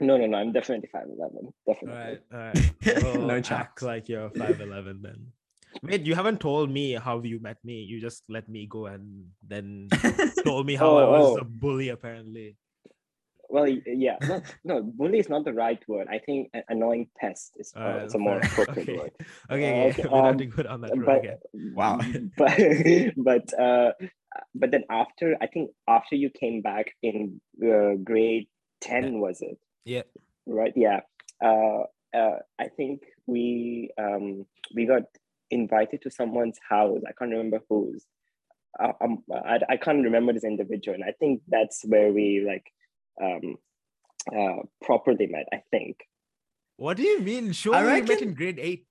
[0.00, 0.38] No, no, no.
[0.38, 1.52] I'm definitely five eleven.
[1.68, 2.00] Definitely.
[2.00, 3.04] right, all right.
[3.20, 3.50] No Well, chance.
[3.52, 5.26] act like you're 5'11 then.
[5.82, 7.82] Wait, you haven't told me how you met me.
[7.82, 9.88] You just let me go and then
[10.44, 11.40] told me how I Oh, was oh.
[11.40, 12.56] a bully apparently.
[13.50, 14.16] Well, yeah.
[14.22, 16.08] No, no, bully is not the right word.
[16.10, 18.98] I think a- annoying pest is uh, All right, it's a more appropriate okay.
[18.98, 19.12] word.
[19.50, 20.02] Okay, okay, okay.
[20.02, 21.38] we don't have um, to go down that road but- again.
[21.74, 22.00] wow.
[22.36, 22.58] but
[23.16, 23.92] but uh
[24.56, 28.48] but then after i think after you came back in uh, grade
[28.80, 30.02] 10 was it Yeah.
[30.46, 31.00] right yeah
[31.40, 35.02] uh, uh i think we um we got
[35.54, 38.04] invited to someone's house i can't remember whose
[38.82, 42.66] uh, um, I, I can't remember this individual and i think that's where we like
[43.26, 43.56] um
[44.38, 45.96] uh properly met i think
[46.76, 47.52] What do you mean?
[47.52, 48.86] Sure, I we met in grade eight.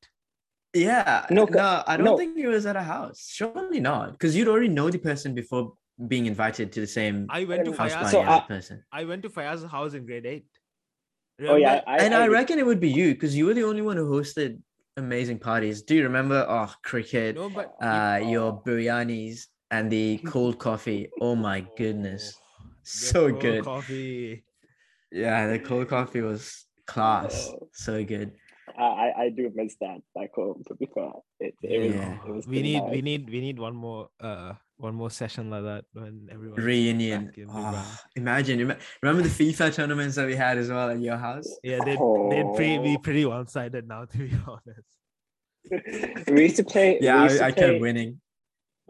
[0.73, 1.25] Yeah.
[1.37, 2.17] No, No, c- I don't no.
[2.19, 3.19] think he was at a house.
[3.39, 5.63] Surely not, because you'd already know the person before
[6.11, 7.99] being invited to the same I went to house Faiyaz.
[8.03, 8.77] party So as I- person.
[8.99, 10.47] I went to Faiyaz's house in grade eight.
[11.51, 13.67] oh yeah I, and I, I reckon it would be you, because you were the
[13.71, 14.51] only one who hosted
[14.97, 15.81] amazing parties.
[15.81, 16.45] Do you remember?
[16.47, 21.09] Oh, cricket, no, but uh, your biryanis, and the cold coffee.
[21.21, 23.63] Oh my goodness, Oh, the so cold good.
[23.63, 24.43] Coffee.
[25.11, 27.49] Yeah, the cold coffee was class.
[27.53, 27.69] Oh.
[27.73, 28.33] So good.
[28.77, 30.63] I, I I do miss that back home.
[30.67, 32.17] To be fair, it, it was, Yeah.
[32.25, 35.49] it was we pretty need we need we need one more uh one more session
[35.49, 37.25] like that when everyone Reunion.
[37.27, 38.57] back in the Oh, imagine,
[39.01, 41.47] remember the FIFA tournaments that we had as well at your house?
[41.63, 41.97] yeah they'd,
[42.31, 43.01] they'd pretty, be Oh.
[43.01, 44.87] pretty one-sided now to be honest
[46.29, 46.97] we used to play.
[46.99, 48.19] Yeah, used to I, I play- kept winning.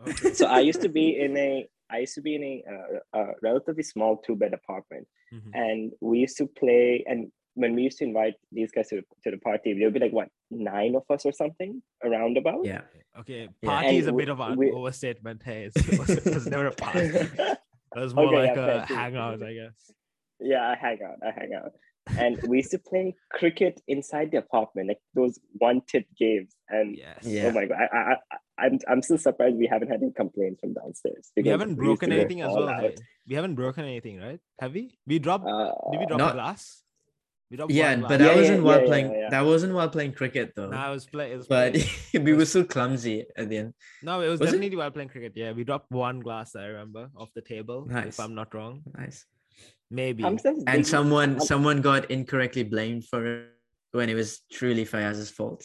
[0.08, 0.34] okay.
[0.34, 3.32] So I used to be in a I used to be in a, uh, a
[3.44, 5.52] relatively small two bed apartment, Mhm.
[5.54, 7.04] and we used to play.
[7.06, 10.00] And when we used to invite these guys to, to the party, there would be
[10.00, 12.66] like what nine of us or something around about.
[12.66, 12.82] Yeah.
[13.20, 13.70] okay Yeah.
[13.70, 16.34] party is a And bit we- of an we- overstatement hey it's, it, was, it
[16.34, 17.58] was never a party it
[18.06, 19.48] was more Okay, like yeah, a hangout true.
[19.48, 19.78] i guess
[20.52, 21.20] yeah, I hang out.
[21.28, 21.72] I hang out.
[22.24, 26.52] And we used to play cricket inside the apartment, like those one-tip games.
[26.68, 27.46] And yes Yeah.
[27.48, 28.02] oh my god, I, I,
[28.34, 31.32] I, I'm I'm still surprised we haven't had any complaints from downstairs.
[31.38, 32.82] we haven't broken go anything as well out.
[32.84, 32.96] hey?
[33.30, 36.30] we haven't broken anything right have we we dropped Uh, did we drop No.
[36.30, 36.93] a glass we dropped
[37.70, 39.12] Yeah, but that Yeah, wasn't yeah, while yeah, playing.
[39.12, 39.30] yeah, yeah.
[39.30, 40.70] That wasn't while playing cricket though.
[40.70, 41.76] no it was play it was but
[42.14, 43.74] we were so clumsy at the end.
[44.02, 44.54] No, it was, Was it?
[44.54, 45.34] definitely while playing cricket.
[45.36, 46.56] Yeah, we dropped one glass.
[46.56, 47.86] I remember off the table.
[47.88, 48.08] Nice.
[48.08, 49.26] If I'm not wrong, Nice.
[49.92, 50.24] maybe.
[50.24, 53.50] Hamza's And someone someone got incorrectly blamed for it
[53.92, 55.64] when it was truly Faiyaz's fault.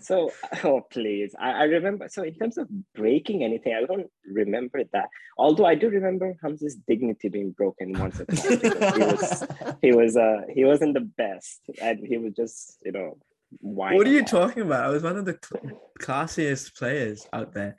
[0.00, 0.32] So,
[0.64, 2.08] oh please, I, I remember.
[2.08, 5.08] So, in terms of breaking anything, I don't remember that.
[5.38, 8.60] Although I do remember Hamza's dignity being broken once or twice.
[8.60, 9.46] he was,
[9.82, 13.18] he was, uh, he wasn't the best, and he was just, you know,
[13.60, 14.84] whining What are you a talking about?
[14.84, 17.76] I was one of the cl- classiest players out there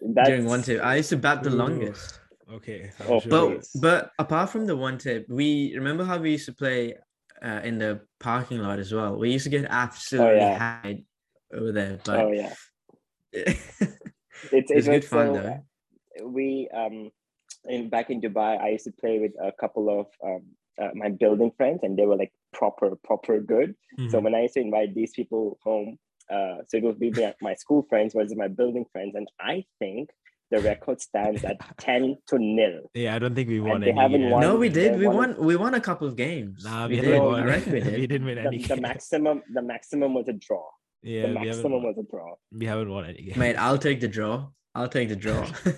[0.00, 0.82] That's, during one tip.
[0.82, 1.56] I used to bat the Ooh.
[1.56, 2.20] longest.
[2.52, 2.90] Okay.
[3.06, 3.30] Oh, sure.
[3.30, 3.70] But Please.
[3.80, 6.94] but apart from the one tip, we remember how we used to play
[7.42, 9.16] uh, in the parking lot as well.
[9.16, 10.58] We used to get absolutely yeah.
[10.82, 11.04] hammered
[11.54, 11.98] over there.
[12.04, 12.52] But Oh yeah,
[13.32, 13.56] it
[14.52, 15.60] it's was good fun so- though.
[16.28, 17.10] we um
[17.66, 20.42] in back in Dubai, I used to play with a couple of um
[20.80, 23.74] uh, my building friends, and they were like proper proper good.
[24.10, 24.22] So Mhm.
[24.24, 25.98] when I used to invite these people home,
[26.30, 29.64] uh, so it would be my- my school friends versus my building friends, and I
[29.78, 30.10] think
[30.50, 32.90] the record stands at ten to nil.
[32.94, 34.00] yeah, I don't think we won they any.
[34.00, 34.32] haven't games.
[34.32, 34.98] won- No, we did.
[34.98, 35.46] We won- won.
[35.50, 36.64] We won a couple of games.
[36.64, 37.04] Nah, we we, did.
[37.04, 37.42] haven't No, won.
[37.42, 38.08] I reckon we we did.
[38.12, 38.58] didn't win The, any.
[38.58, 38.80] the games.
[38.90, 40.66] maximum the maximum was a draw.
[41.04, 41.82] Yeah, the we haven't, maximum won.
[41.84, 42.34] was a draw.
[42.60, 43.36] we haven't won any games.
[43.36, 44.48] Mate, I'll take the draw.
[44.74, 45.46] I'll take the draw.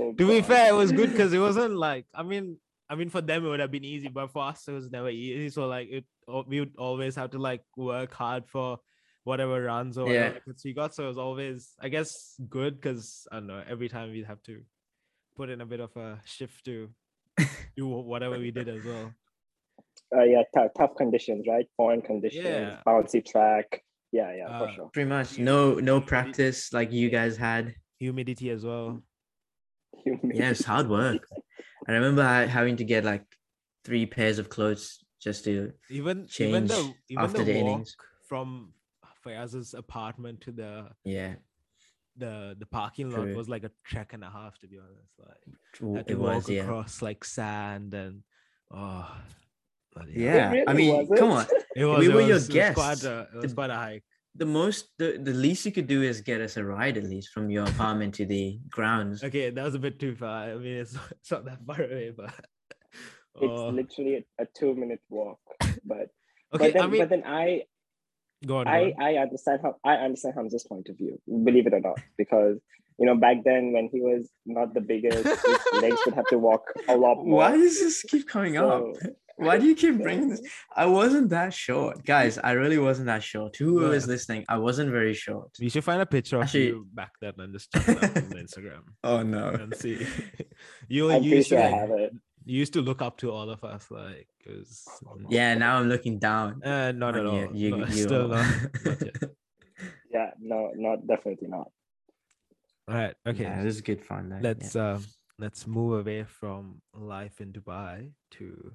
[0.00, 3.10] Oh, to be fair, it was good because it wasn't like I mean, I mean
[3.10, 5.50] for them it would have been easy, but for us it was never easy.
[5.50, 6.04] So like it,
[6.46, 8.78] we would always have to like work hard for
[9.24, 10.12] whatever runs or Yeah.
[10.20, 10.94] whatever records we got.
[10.94, 13.60] So it was always, I guess, good because I don't know.
[13.68, 14.62] Every time we'd have to
[15.36, 16.88] put in a bit of a shift to
[17.76, 19.12] do whatever we did as well.
[20.16, 21.66] uh, yeah, tough, tough conditions, right?
[21.76, 22.82] Foreign conditions, Yeah.
[22.86, 23.82] bouncy track.
[24.12, 24.88] Yeah, yeah, Uh, for sure.
[24.92, 27.74] Pretty much no no practice like you guys had.
[27.98, 29.02] Humidity as well.
[30.04, 31.26] Yeah, it's hard work.
[31.88, 33.24] I remember having to get like
[33.84, 37.72] three pairs of clothes just to Even even Change the even after the the walk
[37.72, 37.96] innings.
[38.28, 38.72] from
[39.24, 41.34] Faiyaz's apartment to the yeah.
[42.16, 43.34] the the parking lot True.
[43.36, 45.12] was like a trek and a half to be honest.
[45.18, 45.44] Like
[45.80, 46.62] w- had to It walk was yeah.
[46.62, 48.22] across like sand and
[48.70, 49.10] oh
[49.98, 50.54] bloody hell.
[50.54, 51.46] Yeah, I mean, was come on.
[51.76, 53.70] It was, We it were your was- it was quite a, it was The- quite
[53.70, 54.04] a hike.
[54.34, 57.30] The most the, the least you could do is get us a ride at least
[57.30, 59.24] from your apartment to the grounds.
[59.24, 60.50] Okay, that was a bit too far.
[60.50, 62.32] I mean, it's, it's not that far away, but
[63.40, 65.38] It's oh, literally a, a two minute walk.
[65.84, 66.10] But
[66.54, 66.70] okay.
[66.70, 67.62] but then I mean, but then I
[68.46, 68.64] go on.
[68.64, 69.02] go I on.
[69.02, 72.58] I understand how I understand Hamza's point of view, believe it or not, because
[72.98, 76.38] you know back then when he was not the biggest, his legs would have to
[76.38, 77.38] walk a lot more.
[77.38, 78.82] Why does this keep coming up?
[79.38, 80.40] So- Why do you keep bringing this?
[80.76, 82.38] I wasn't that short, guys.
[82.42, 83.52] I really wasn't that short.
[83.54, 85.50] To whoever is listening, I wasn't very short.
[85.58, 88.16] You should find a picture of Actually- you back then and just check it out
[88.16, 89.48] on Instagram Oh no!
[89.50, 90.06] and see.
[90.88, 92.12] you I'm you pretty used to sure I like, have it.
[92.46, 94.84] you used to look up to all of us like it was
[95.28, 96.62] Yeah, now I'm looking down.
[96.64, 97.34] uh, not at all.
[97.36, 98.46] you- you- No, you still not,
[98.84, 99.02] not.
[100.10, 101.68] Yeah, no, not definitely not.
[102.88, 103.14] All right.
[103.26, 103.42] Okay.
[103.44, 104.30] Yeah, this is good fun.
[104.30, 104.38] Though.
[104.42, 105.04] let's um
[105.38, 108.72] let's move away from life in Dubai to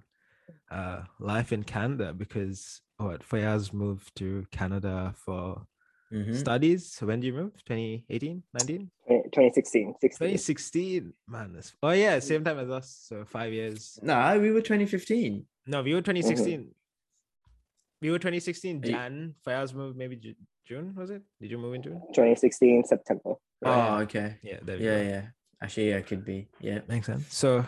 [0.72, 5.66] uh life in Canada because what Faiyaz moved to Canada for
[6.12, 6.24] Yeah.
[6.26, 6.36] Mhm.
[6.36, 6.92] studies.
[6.94, 7.54] So when did you move?
[7.66, 8.92] 2018, 19?
[9.08, 10.28] 2016, 16.
[10.28, 11.14] 2016.
[11.28, 12.88] Man, this oh yeah, same time as us.
[13.08, 13.98] So five years.
[14.04, 15.46] No, we were 2015.
[15.66, 16.70] No, we were 2016.
[18.02, 19.36] We were 2016 Are you- Jan.
[19.46, 20.36] Faiyaz moved maybe Ju-
[20.68, 21.24] June, was it?
[21.42, 22.02] Did you move in June?
[22.14, 23.36] 2016 September.
[23.66, 24.38] Oh, okay.
[24.44, 25.10] Yeah, there we Yeah, go.
[25.10, 25.26] yeah.
[25.62, 26.48] Actually, yeah, could be.
[26.60, 26.82] Yeah.
[26.88, 27.34] Makes sense.
[27.34, 27.66] So,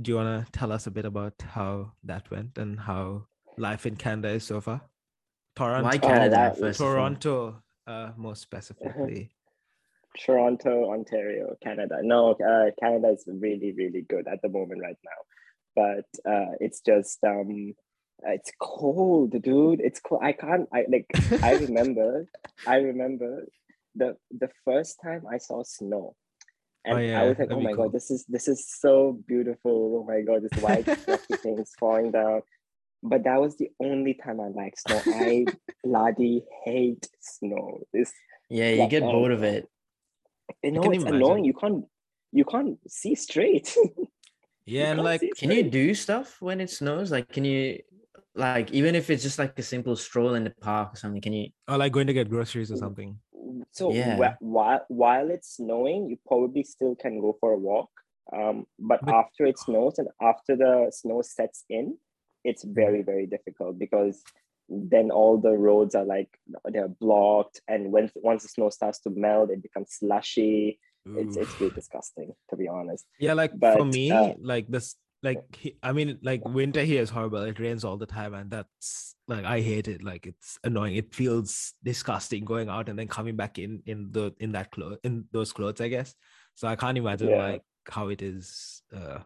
[0.00, 3.26] do you want to tell us a bit about how that went and how
[3.56, 4.82] life in Canada is so far?
[5.56, 6.80] Toronto, Why Canada that- first?
[6.80, 6.92] of all?
[6.94, 9.30] Toronto, uh, more specifically.
[10.18, 11.98] Toronto, Ontario, Canada.
[12.02, 15.20] No, uh, Canada is really, really good at the moment right now,
[15.74, 17.74] but uh, it's just um,
[18.22, 19.80] it's cold, dude.
[19.80, 20.20] It's cold.
[20.22, 20.68] I can't.
[20.72, 21.06] I like.
[21.42, 22.26] I remember.
[22.66, 23.46] I remember
[23.96, 26.14] the the first time I saw snow,
[26.84, 27.84] and Oh, yeah, I was like, that'd "Oh my cool.
[27.84, 30.00] god, this is this is so beautiful.
[30.00, 32.42] Oh my god, this white fluffy things falling down."
[33.02, 35.02] But that was the only time I liked snow.
[35.14, 35.48] I
[35.84, 37.80] bloody hate snow.
[37.92, 38.12] This
[38.50, 39.68] Yeah, you Yeah, get um, bored of it.
[40.62, 41.16] you know it's imagine.
[41.16, 41.44] annoying.
[41.44, 41.84] You can't
[42.32, 43.76] you can't see straight.
[44.66, 47.10] Yeah, and can't like, Can you do stuff when it snows?
[47.10, 47.80] Like, can you,
[48.34, 51.20] like, even if it's just like a simple stroll in the park or something?
[51.20, 51.50] Can you?
[51.68, 53.18] or like going to get groceries or something.
[53.74, 54.16] So Yeah.
[54.16, 57.90] wh- while while it's snowing, you probably still can go for a walk.
[58.32, 61.86] Um, but, But- after it snows and after the snow sets in,
[62.48, 62.74] it's Mm.
[62.82, 64.16] very very difficult because
[64.68, 66.30] then all the roads are like
[66.72, 70.78] they're blocked, and when once the snow starts to melt, it becomes slushy.
[71.20, 73.04] It's it's really disgusting to be honest.
[73.20, 77.10] Yeah, like for me, uh, like this, like he- I mean, like winter here is
[77.10, 77.42] horrible.
[77.42, 80.04] It rains all the time, and that's like I hate it.
[80.04, 80.96] Like it's annoying.
[80.96, 84.98] It feels disgusting going out and then coming back in in the in that clothes
[85.02, 85.80] in those clothes.
[85.80, 86.14] I guess.
[86.54, 87.42] So I can't imagine Yeah.
[87.48, 88.82] like how it is.
[88.94, 89.18] Uh,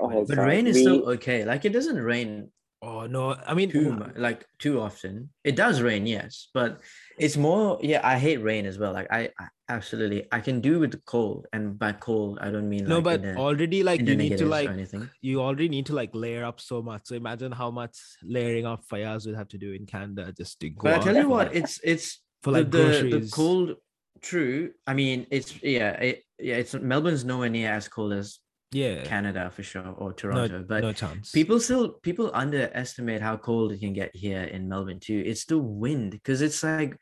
[0.00, 1.44] Oh, But rain is We- still okay.
[1.44, 2.52] Like, it doesn't rain
[2.82, 5.30] oh no, I mean, too like too often.
[5.44, 6.80] It does rain, yes, but
[7.18, 7.78] it's more.
[7.82, 8.92] Yeah, I hate rain as well.
[8.92, 12.68] Like, I, I absolutely I can do with the cold, and by cold I don't
[12.68, 15.08] mean no, like but a- already like you need to like anything.
[15.20, 17.02] you already need to like layer up so much.
[17.06, 20.68] So imagine how much layering up Faiyaz would have to do in Canada just to
[20.70, 20.90] go.
[20.90, 23.76] But I tell you what, like- it's it's for the- like the, the cold.
[24.20, 24.70] True.
[24.86, 26.56] I mean, it's yeah, it, yeah.
[26.56, 28.38] It's Melbourne's nowhere near as cold as
[28.72, 31.30] yeah, Canada for sure or no, Toronto, but no chance.
[31.30, 35.22] people still people underestimate how cold it can get here in Melbourne too.
[35.24, 36.96] It's the wind because it's like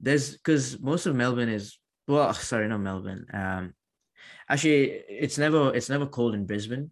[0.00, 3.26] there's because most of Melbourne is well, sorry, not Melbourne.
[3.32, 3.74] Um,
[4.48, 6.90] actually, it's never it's never cold in Brisbane,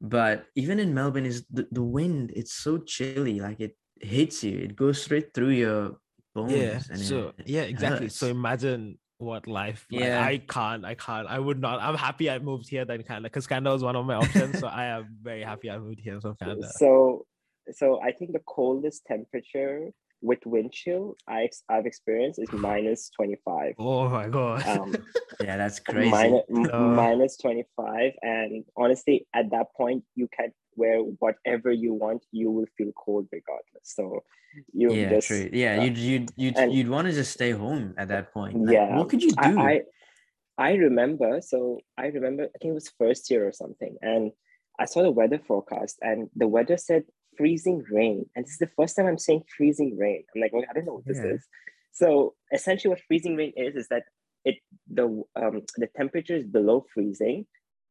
[0.00, 2.32] but even in Melbourne is the, the wind.
[2.34, 4.58] It's so chilly, like it hits you.
[4.58, 5.98] It goes straight through your
[6.34, 6.52] bones.
[6.52, 10.24] yeah and so yeah exactly so imagine what life like, Yeah.
[10.24, 13.46] i can't i can't i would not i'm happy i moved here than canada because
[13.48, 16.36] canada was one of my options so i am very happy i moved here from
[16.36, 17.26] canada So,
[17.72, 19.90] so I think the coldest temperature
[20.22, 23.74] with wind chill I, i've experienced is minus twenty five.
[23.78, 24.94] oh my god Um,
[25.42, 26.10] yeah, that's crazy.
[26.10, 26.78] minus, m- Uh.
[27.02, 30.50] minus twenty five, and honestly, at that point, you can
[30.80, 32.22] wear whatever you want.
[32.40, 33.86] You will feel cold regardless.
[33.98, 34.04] So,
[34.72, 35.44] you yeah, just true.
[35.52, 38.54] Yeah, uh, you'd you'd you'd, and- you'd want to just stay home at that point.
[38.64, 39.54] Like, Yeah, what could you do?
[39.60, 39.74] I, I
[40.70, 41.58] I remember so
[42.04, 44.32] I remember I think it was first year or something and
[44.82, 47.04] I saw the weather forecast and the weather said
[47.38, 50.20] freezing rain, and this is the first time I'm saying freezing rain.
[50.34, 51.34] I'm like, well, I don't know what this Yeah.
[51.34, 51.42] is.
[52.00, 54.04] So essentially, what freezing rain is is that
[54.44, 54.56] it
[54.98, 55.06] the
[55.42, 57.38] um the temperature is below freezing,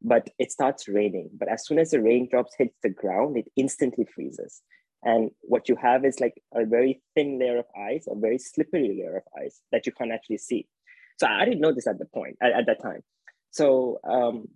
[0.02, 1.30] but it starts raining.
[1.32, 4.62] But as soon as the raindrops hits the ground, it instantly freezes.
[5.02, 8.96] And what you have is like a very thin layer of ice, a very slippery
[8.98, 10.66] layer of ice that you can't actually see.
[11.18, 13.02] So I didn't know this at the point at, at that time.
[13.50, 14.48] So um,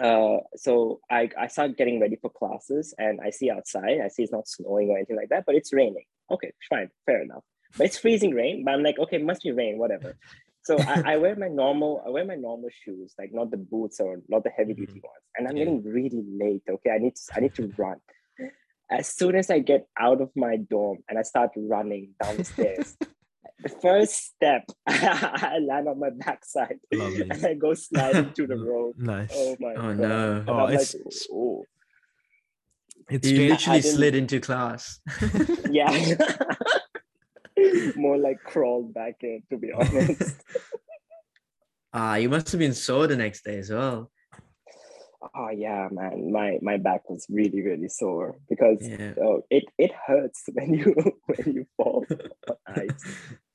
[0.00, 4.24] uh, so I, I start getting ready for classes and I see outside, I see
[4.24, 6.04] it's not snowing or anything like that, but it's raining.
[6.30, 7.44] Okay, fine, fair enough.
[7.76, 10.16] But it's freezing rain, but I'm like, okay, must be rain, whatever.
[10.64, 14.00] So I, I wear my normal, I wear my normal shoes, like not the boots
[14.00, 15.06] or not the heavy duty mm-hmm.
[15.06, 15.24] ones.
[15.36, 15.64] And I'm Yeah.
[15.64, 16.62] getting really late.
[16.68, 16.90] Okay.
[16.90, 17.96] I need to I need to run.
[18.90, 22.44] As soon as I get out of my dorm and I start running down the
[22.44, 22.96] stairs,
[23.62, 27.28] the first step, I land on my backside Lovely.
[27.30, 28.94] and I go sliding to the road.
[28.98, 29.30] Nice.
[29.34, 29.98] Oh my Oh, god.
[29.98, 30.32] no.
[30.36, 31.64] And Oh, I'm like, it's- oh.
[33.10, 34.98] It's You literally slid into class.
[35.70, 35.90] yeah.
[37.96, 40.36] More like crawled back in, to be honest.
[41.96, 44.10] Ah, you must have been sore the next day as well.
[45.34, 46.32] oh yeah, man.
[46.32, 49.14] My my back was really, really sore because Yeah.
[49.22, 50.90] oh, it it hurts when you
[51.26, 52.04] when you fall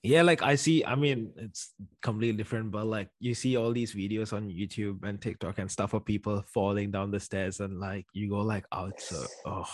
[0.02, 3.92] yeah like i see i mean it's completely different but like you see all these
[3.94, 8.06] videos on youtube and tiktok and stuff of people falling down the stairs and like
[8.14, 9.68] you go like out so oh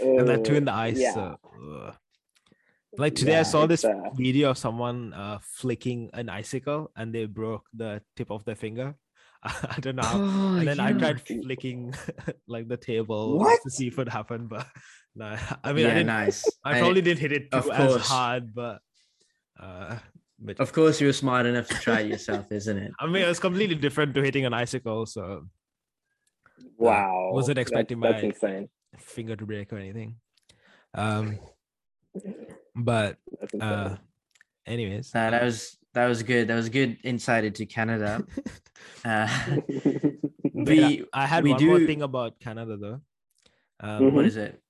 [0.00, 1.12] and that too in the Oh, ice yeah.
[1.12, 1.94] so, ugh.
[2.98, 7.24] Like today i saw this uh, video of someone uh flicking an icicle and they
[7.24, 8.94] broke the tip of their finger
[9.42, 11.94] i don't know how Oh, and then I tried flicking
[12.48, 13.60] like the table What?
[13.62, 14.66] to see if it happened, but
[15.16, 16.44] no, I mean, I, didn't, nice.
[16.62, 18.82] I probably didn't hit it of too as hard, but
[19.58, 19.96] uh,
[20.38, 22.92] but Of course, you were smart enough to try it yourself, isn't it?
[23.00, 25.48] I mean, it's completely different to hitting an icicle, so
[26.76, 27.30] Wow.
[27.32, 28.68] wasn't expecting that's my- insane.
[28.98, 30.16] finger to break or anything.
[30.92, 31.38] Um,
[32.84, 33.18] but
[33.60, 33.96] uh,
[34.66, 36.48] anyways, Nah, that was that was good.
[36.48, 38.24] That was good insight into Canada.
[39.04, 39.28] Uh,
[40.54, 43.00] we I had we one more thing about Canada though.
[43.80, 44.12] Um, Mhm.
[44.12, 44.60] what is it?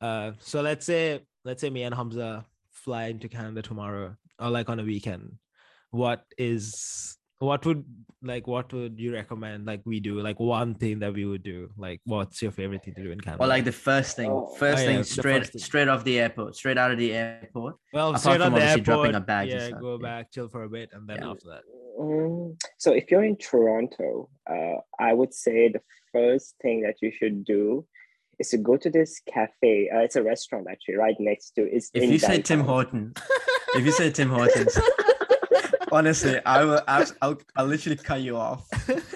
[0.00, 4.68] uh so let's say let's say me and hamza fly into canada tomorrow or like
[4.68, 5.38] on a weekend
[5.90, 7.84] what is what would
[8.22, 11.68] like what would you recommend like we do like one thing that we would do
[11.76, 14.46] like what's your favorite thing to do in canada well like the first thing, Oh.
[14.58, 15.60] first Oh, yeah, thing the straight first thing.
[15.60, 17.74] straight off the airport, straight out of the airport.
[17.92, 20.32] well apart straight on from the obviously airport dropping our bags and yeah go back
[20.32, 21.30] chill for a bit and then Yeah.
[21.30, 21.62] after that
[22.00, 25.80] Mm, so if you're in Toronto, uh, I would say the
[26.12, 27.86] first thing that you should do
[28.38, 29.88] is to go to this cafe.
[29.88, 31.62] Uh, it's a restaurant actually, right next to.
[31.62, 32.66] It's If in you say Tim downtown.
[32.66, 33.12] Horton,
[33.76, 34.78] if you say Tim Hortons,
[35.92, 36.80] honestly, I will.
[36.86, 38.68] I'll, I'll, I'll literally cut you off.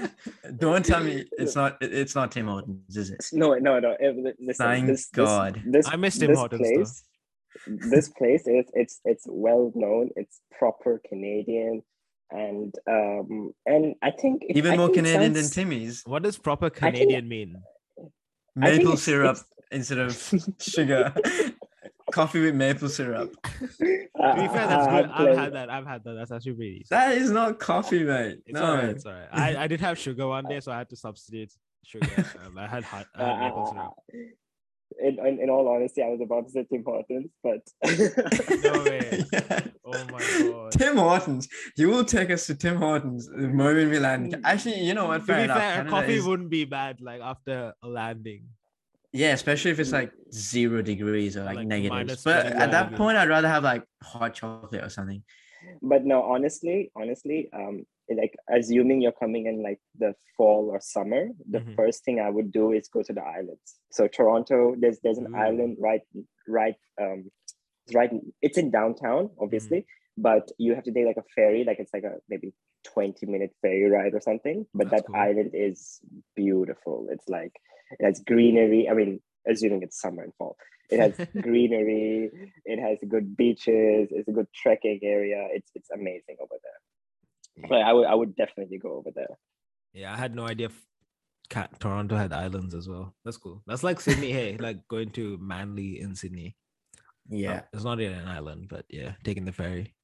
[0.59, 1.77] Don't tell me it's not.
[1.81, 3.25] it- It's not Tim Hortons, is it?
[3.33, 3.97] No, no, no.
[4.01, 5.63] li- Listen, Thank this, God.
[5.67, 7.05] This, I missed Tim this Hortons, place,
[7.67, 10.11] this place is it's it's well known.
[10.17, 11.83] It's proper Canadian,
[12.31, 16.03] and um and I think it- Even I more think it Canadian than sounds- Timmy's.
[16.07, 17.57] what does proper think- canadian mean
[18.61, 21.15] I think Maple it's- syrup it's- instead of sugar.
[22.13, 23.35] Coffee with maple syrup.
[23.43, 26.53] to be fair that's I- good I've i've had that i've had that that's actually
[26.53, 28.41] really That is not coffee, mate.
[28.47, 28.65] it's no.
[28.67, 30.91] all right it's all right I, I did have sugar one day so i had
[30.91, 31.53] to substitute
[31.85, 32.07] sugar
[32.47, 34.19] um, i had hot I had maple syrup uh,
[35.01, 37.61] in, in, in all honesty, I was about to say Tim Hortons, but
[38.65, 39.25] No way.
[39.33, 39.61] Yeah.
[39.85, 40.19] Oh my
[40.53, 40.73] god.
[40.73, 41.49] Tim Hortons.
[41.77, 44.35] You will take us to Tim Hortons the moment we land.
[44.35, 44.41] Mm.
[44.45, 45.25] Actually, you know what?
[45.27, 45.59] to be enough.
[45.59, 48.47] fair, Canada coffee is- wouldn't be bad like after a landing.
[49.13, 52.23] Yeah, especially if it's like zero degrees or like, Like negatives.
[52.23, 52.99] But at that degrees.
[52.99, 55.23] point, I'd rather have like hot chocolate or something.
[55.83, 61.29] but no, honestly, honestly, um, like assuming you're coming in like the fall or summer,
[61.51, 61.75] the Mhm.
[61.77, 63.79] first thing I would do is go to the islands.
[63.91, 65.37] So Toronto, there's there's an Ooh.
[65.47, 66.03] island right
[66.49, 67.31] right um
[67.87, 68.11] it's right
[68.43, 70.23] it's in downtown, obviously, Mm-hmm.
[70.29, 73.53] but you have to take like a ferry, like it's like a maybe 20 minute
[73.63, 74.67] ferry ride or something.
[74.75, 75.17] But That's that cool.
[75.17, 76.01] island is
[76.37, 77.09] beautiful.
[77.11, 77.53] It's like
[77.99, 78.89] it has greenery.
[78.89, 80.57] I mean, assuming it's summer and fall.
[80.91, 82.31] It has greenery.
[82.65, 84.09] It has good beaches.
[84.11, 85.49] It's a good trekking area.
[85.53, 87.69] It's it's amazing over there.
[87.69, 89.39] But I would I would definitely go over there.
[89.93, 90.87] Yeah, I had no idea if
[91.51, 93.15] Ca- Toronto had islands as well.
[93.25, 93.63] That's cool.
[93.67, 94.31] That's like Sydney.
[94.33, 96.57] hey, like going to Manly in Sydney.
[97.33, 99.95] Oh, Yeah, it's not really an island, but yeah, taking the ferry.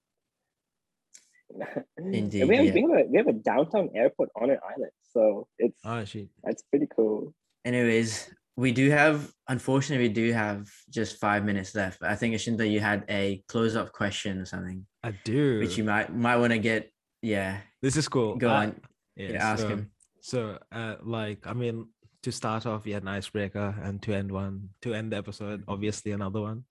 [1.98, 2.72] Indeed, we, have, yeah.
[2.74, 6.28] we, have a, we have a downtown airport on an island, so it's Oh shit.
[6.42, 7.34] that's pretty cool.
[7.64, 12.02] Anyways, we do have, unfortunately, we do have just five minutes left.
[12.02, 15.58] I think Ashinta, you had a close-up question or something, I do.
[15.60, 16.90] which you might might want to get.
[17.22, 18.36] Yeah, This is cool.
[18.36, 18.80] go I- on.
[19.16, 19.90] Yeah, Yeah, ask so, him.
[20.20, 21.88] So, uh, like, I mean,
[22.22, 26.12] to start off, yeah, an icebreaker, and to end one, to end the episode, obviously
[26.12, 26.64] another one.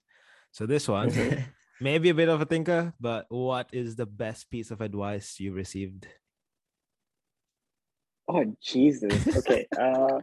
[0.51, 1.09] So this one,
[1.81, 5.53] maybe a bit of a thinker, but what is the best piece of advice you
[5.53, 6.07] received?
[8.27, 9.37] Oh Jesus.
[9.37, 9.67] Okay.
[9.77, 10.19] Uh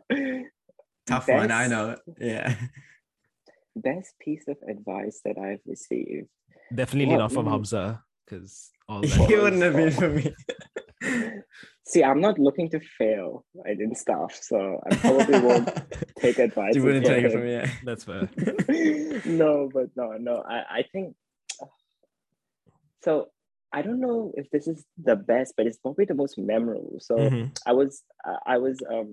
[1.06, 1.96] Tough one, I best- know.
[2.18, 2.54] Yeah.
[3.74, 6.28] Best piece of advice that I've received.
[6.74, 7.52] Definitely Well, not from mm.
[7.52, 9.28] Hamza, because all it that.
[9.30, 10.34] wouldn't have been for me.
[11.86, 15.70] See, I'm not looking to fail right, in stuff, so I probably won't
[16.18, 16.74] take advice.
[16.76, 17.52] you wouldn't take it from me.
[17.52, 17.70] Yeah.
[17.82, 18.28] That's fair.
[19.24, 20.44] no, but no, no.
[20.46, 21.16] I, I think
[23.02, 23.28] so.
[23.74, 26.98] I don't know if this is the best, but it's probably the most memorable.
[27.00, 27.56] So Mhm.
[27.66, 29.12] I was uh, I was um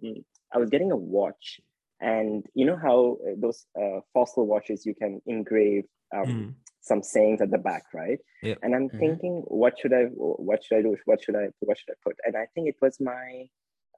[0.54, 1.62] I was getting a watch,
[2.02, 5.86] and you know how uh, those uh, fossil watches you can engrave
[6.16, 6.56] um, Mhm.
[6.82, 8.20] some sayings at the back, right?
[8.42, 8.60] Yep.
[8.62, 9.00] And I'm Mhm.
[9.00, 10.98] thinking, what should I what should I do?
[11.06, 12.18] What should I what should I put?
[12.26, 13.48] And I think it was my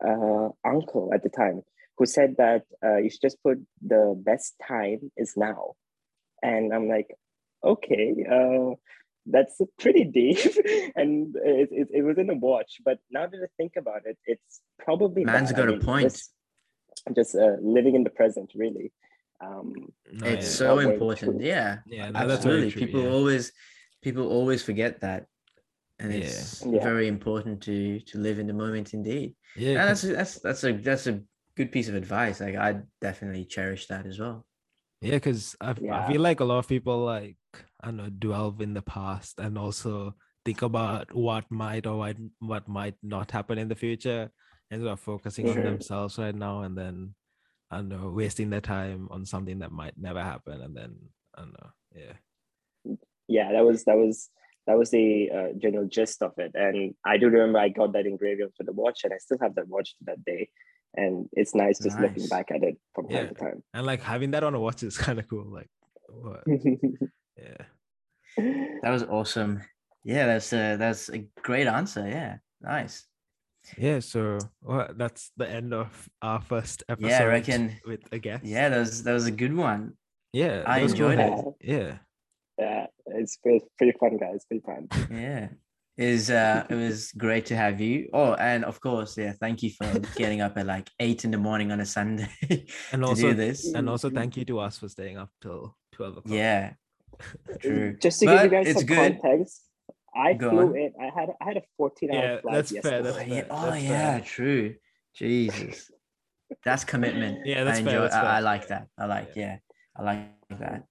[0.06, 1.64] uh, uncle at the time
[1.98, 5.74] who said that uh, you should just put the best time is now.
[6.42, 7.08] And I'm like,
[7.64, 8.76] okay, uh,
[9.32, 10.38] that's pretty deep.
[10.95, 12.71] and it, it, it was in a watch.
[12.84, 15.59] But now that I think about it, it's probably Man's that.
[15.59, 16.03] I got a point.
[16.03, 16.32] Just,
[17.15, 18.91] just uh, living in the present, really.
[19.39, 19.73] Um,
[20.11, 20.57] No, it's yeah.
[20.61, 21.38] so Not important.
[21.39, 21.45] true.
[21.47, 21.79] Yeah.
[21.88, 22.71] Yeah, no, that's very Absolutely.
[22.71, 23.09] true, people yeah.
[23.17, 23.51] always
[24.01, 25.25] people always forget that.
[25.99, 26.19] And Yeah.
[26.25, 26.84] it's Yeah.
[26.84, 29.36] very important to to live in the moment indeed.
[29.55, 31.21] yeah, And 'cause- that's that's that's a that's a
[31.57, 32.39] good piece of advice.
[32.39, 34.45] Like I definitely cherish that as well.
[35.02, 37.38] Yeah, because I, I feel like a lot of people like
[37.82, 42.18] I don't know delve in the past and also think about what might or what
[42.39, 44.32] what might not happen in the future
[44.70, 47.16] and sort of focusing on themselves right now and then
[47.72, 50.95] I don't know wasting their time on something that might never happen and then
[51.36, 52.95] I don't know yeah.
[53.28, 54.30] Yeah that was that was
[54.68, 58.06] that was the uh, general gist of it and i do remember i got that
[58.06, 60.49] engraving for the watch and i still have that watch to that day
[60.96, 64.32] and it's nice just looking back at it from time to time and like having
[64.32, 65.70] that on a watch is kind of cool like
[66.10, 66.44] what?
[67.38, 67.64] yeah
[68.38, 69.62] That was awesome.
[70.04, 72.08] Yeah, that's a that's a great answer.
[72.08, 72.38] Yeah.
[72.62, 73.06] Nice.
[73.78, 78.18] yeah so well, that's the end of our first episode Yeah, I reckon with a
[78.20, 79.94] guest yeah, that was that was a good one.
[80.34, 81.10] yeah I that was cool.
[81.12, 81.56] enjoyed it.
[81.62, 81.98] yeah
[82.58, 85.50] yeah it's pretty, pretty fun guys pretty fun Yeah.
[86.02, 88.10] Is uh it was great to have you.
[88.12, 89.86] Oh, and of course, yeah, thank you for
[90.16, 92.28] getting up at like eight in the morning on a Sunday
[92.91, 93.72] and to also do this.
[93.76, 96.74] and also thank you to us for staying up till 12 o'clock Yeah.
[97.62, 97.95] True.
[98.02, 99.22] just to give you guys it's some good.
[99.22, 99.62] context
[100.16, 100.76] i Go flew on.
[100.76, 103.04] in i had i had a 14 hour Yeah, flight that's fair, yesterday.
[103.04, 104.22] that's Oh, yeah, fair, oh that's yeah, fair.
[104.22, 104.76] true.
[105.14, 105.91] Jesus.
[106.66, 107.36] That's commitment.
[107.45, 108.88] Yeah, that's I fair, that's I, I like that.
[108.97, 109.58] I like, yeah.
[109.95, 110.84] I like that.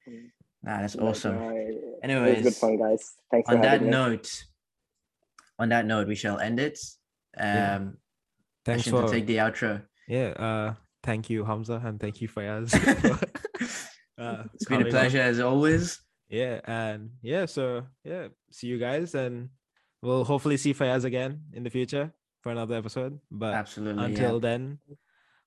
[0.62, 1.36] Nah, that's awesome.
[2.02, 3.90] it good fun guys thanks for on that having me.
[3.90, 4.44] note,
[5.60, 6.78] on that note, we shall end it.
[7.36, 7.76] Yeah.
[7.76, 7.98] Um
[8.64, 9.82] thanks to for take the outro.
[10.08, 10.74] yeah uh
[11.06, 12.74] thank you hamza and thank you Faiyaz
[14.18, 14.90] uh, It's been a on.
[14.90, 16.00] pleasure as always.
[16.28, 19.48] yeah and yeah so yeah see you guys and
[20.02, 24.04] we'll hopefully see Faiyaz again in the future for another episode but Absolutely.
[24.04, 24.44] until yeah.
[24.48, 24.78] then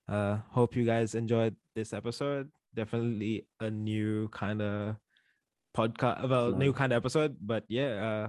[0.08, 4.96] uh hope you guys enjoyed this episode definitely a new kind of
[5.76, 8.26] podcast well new kind of episode but yeah uh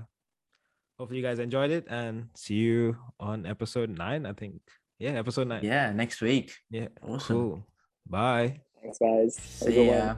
[0.97, 4.61] hopefully you guys enjoyed it and see you on episode nine i think
[4.99, 6.55] yeah episode nine Yeah, next week.
[6.69, 7.35] yeah Awesome.
[7.35, 7.67] cool
[8.07, 9.97] bye thanks guys Have See good one.
[9.97, 10.15] ya.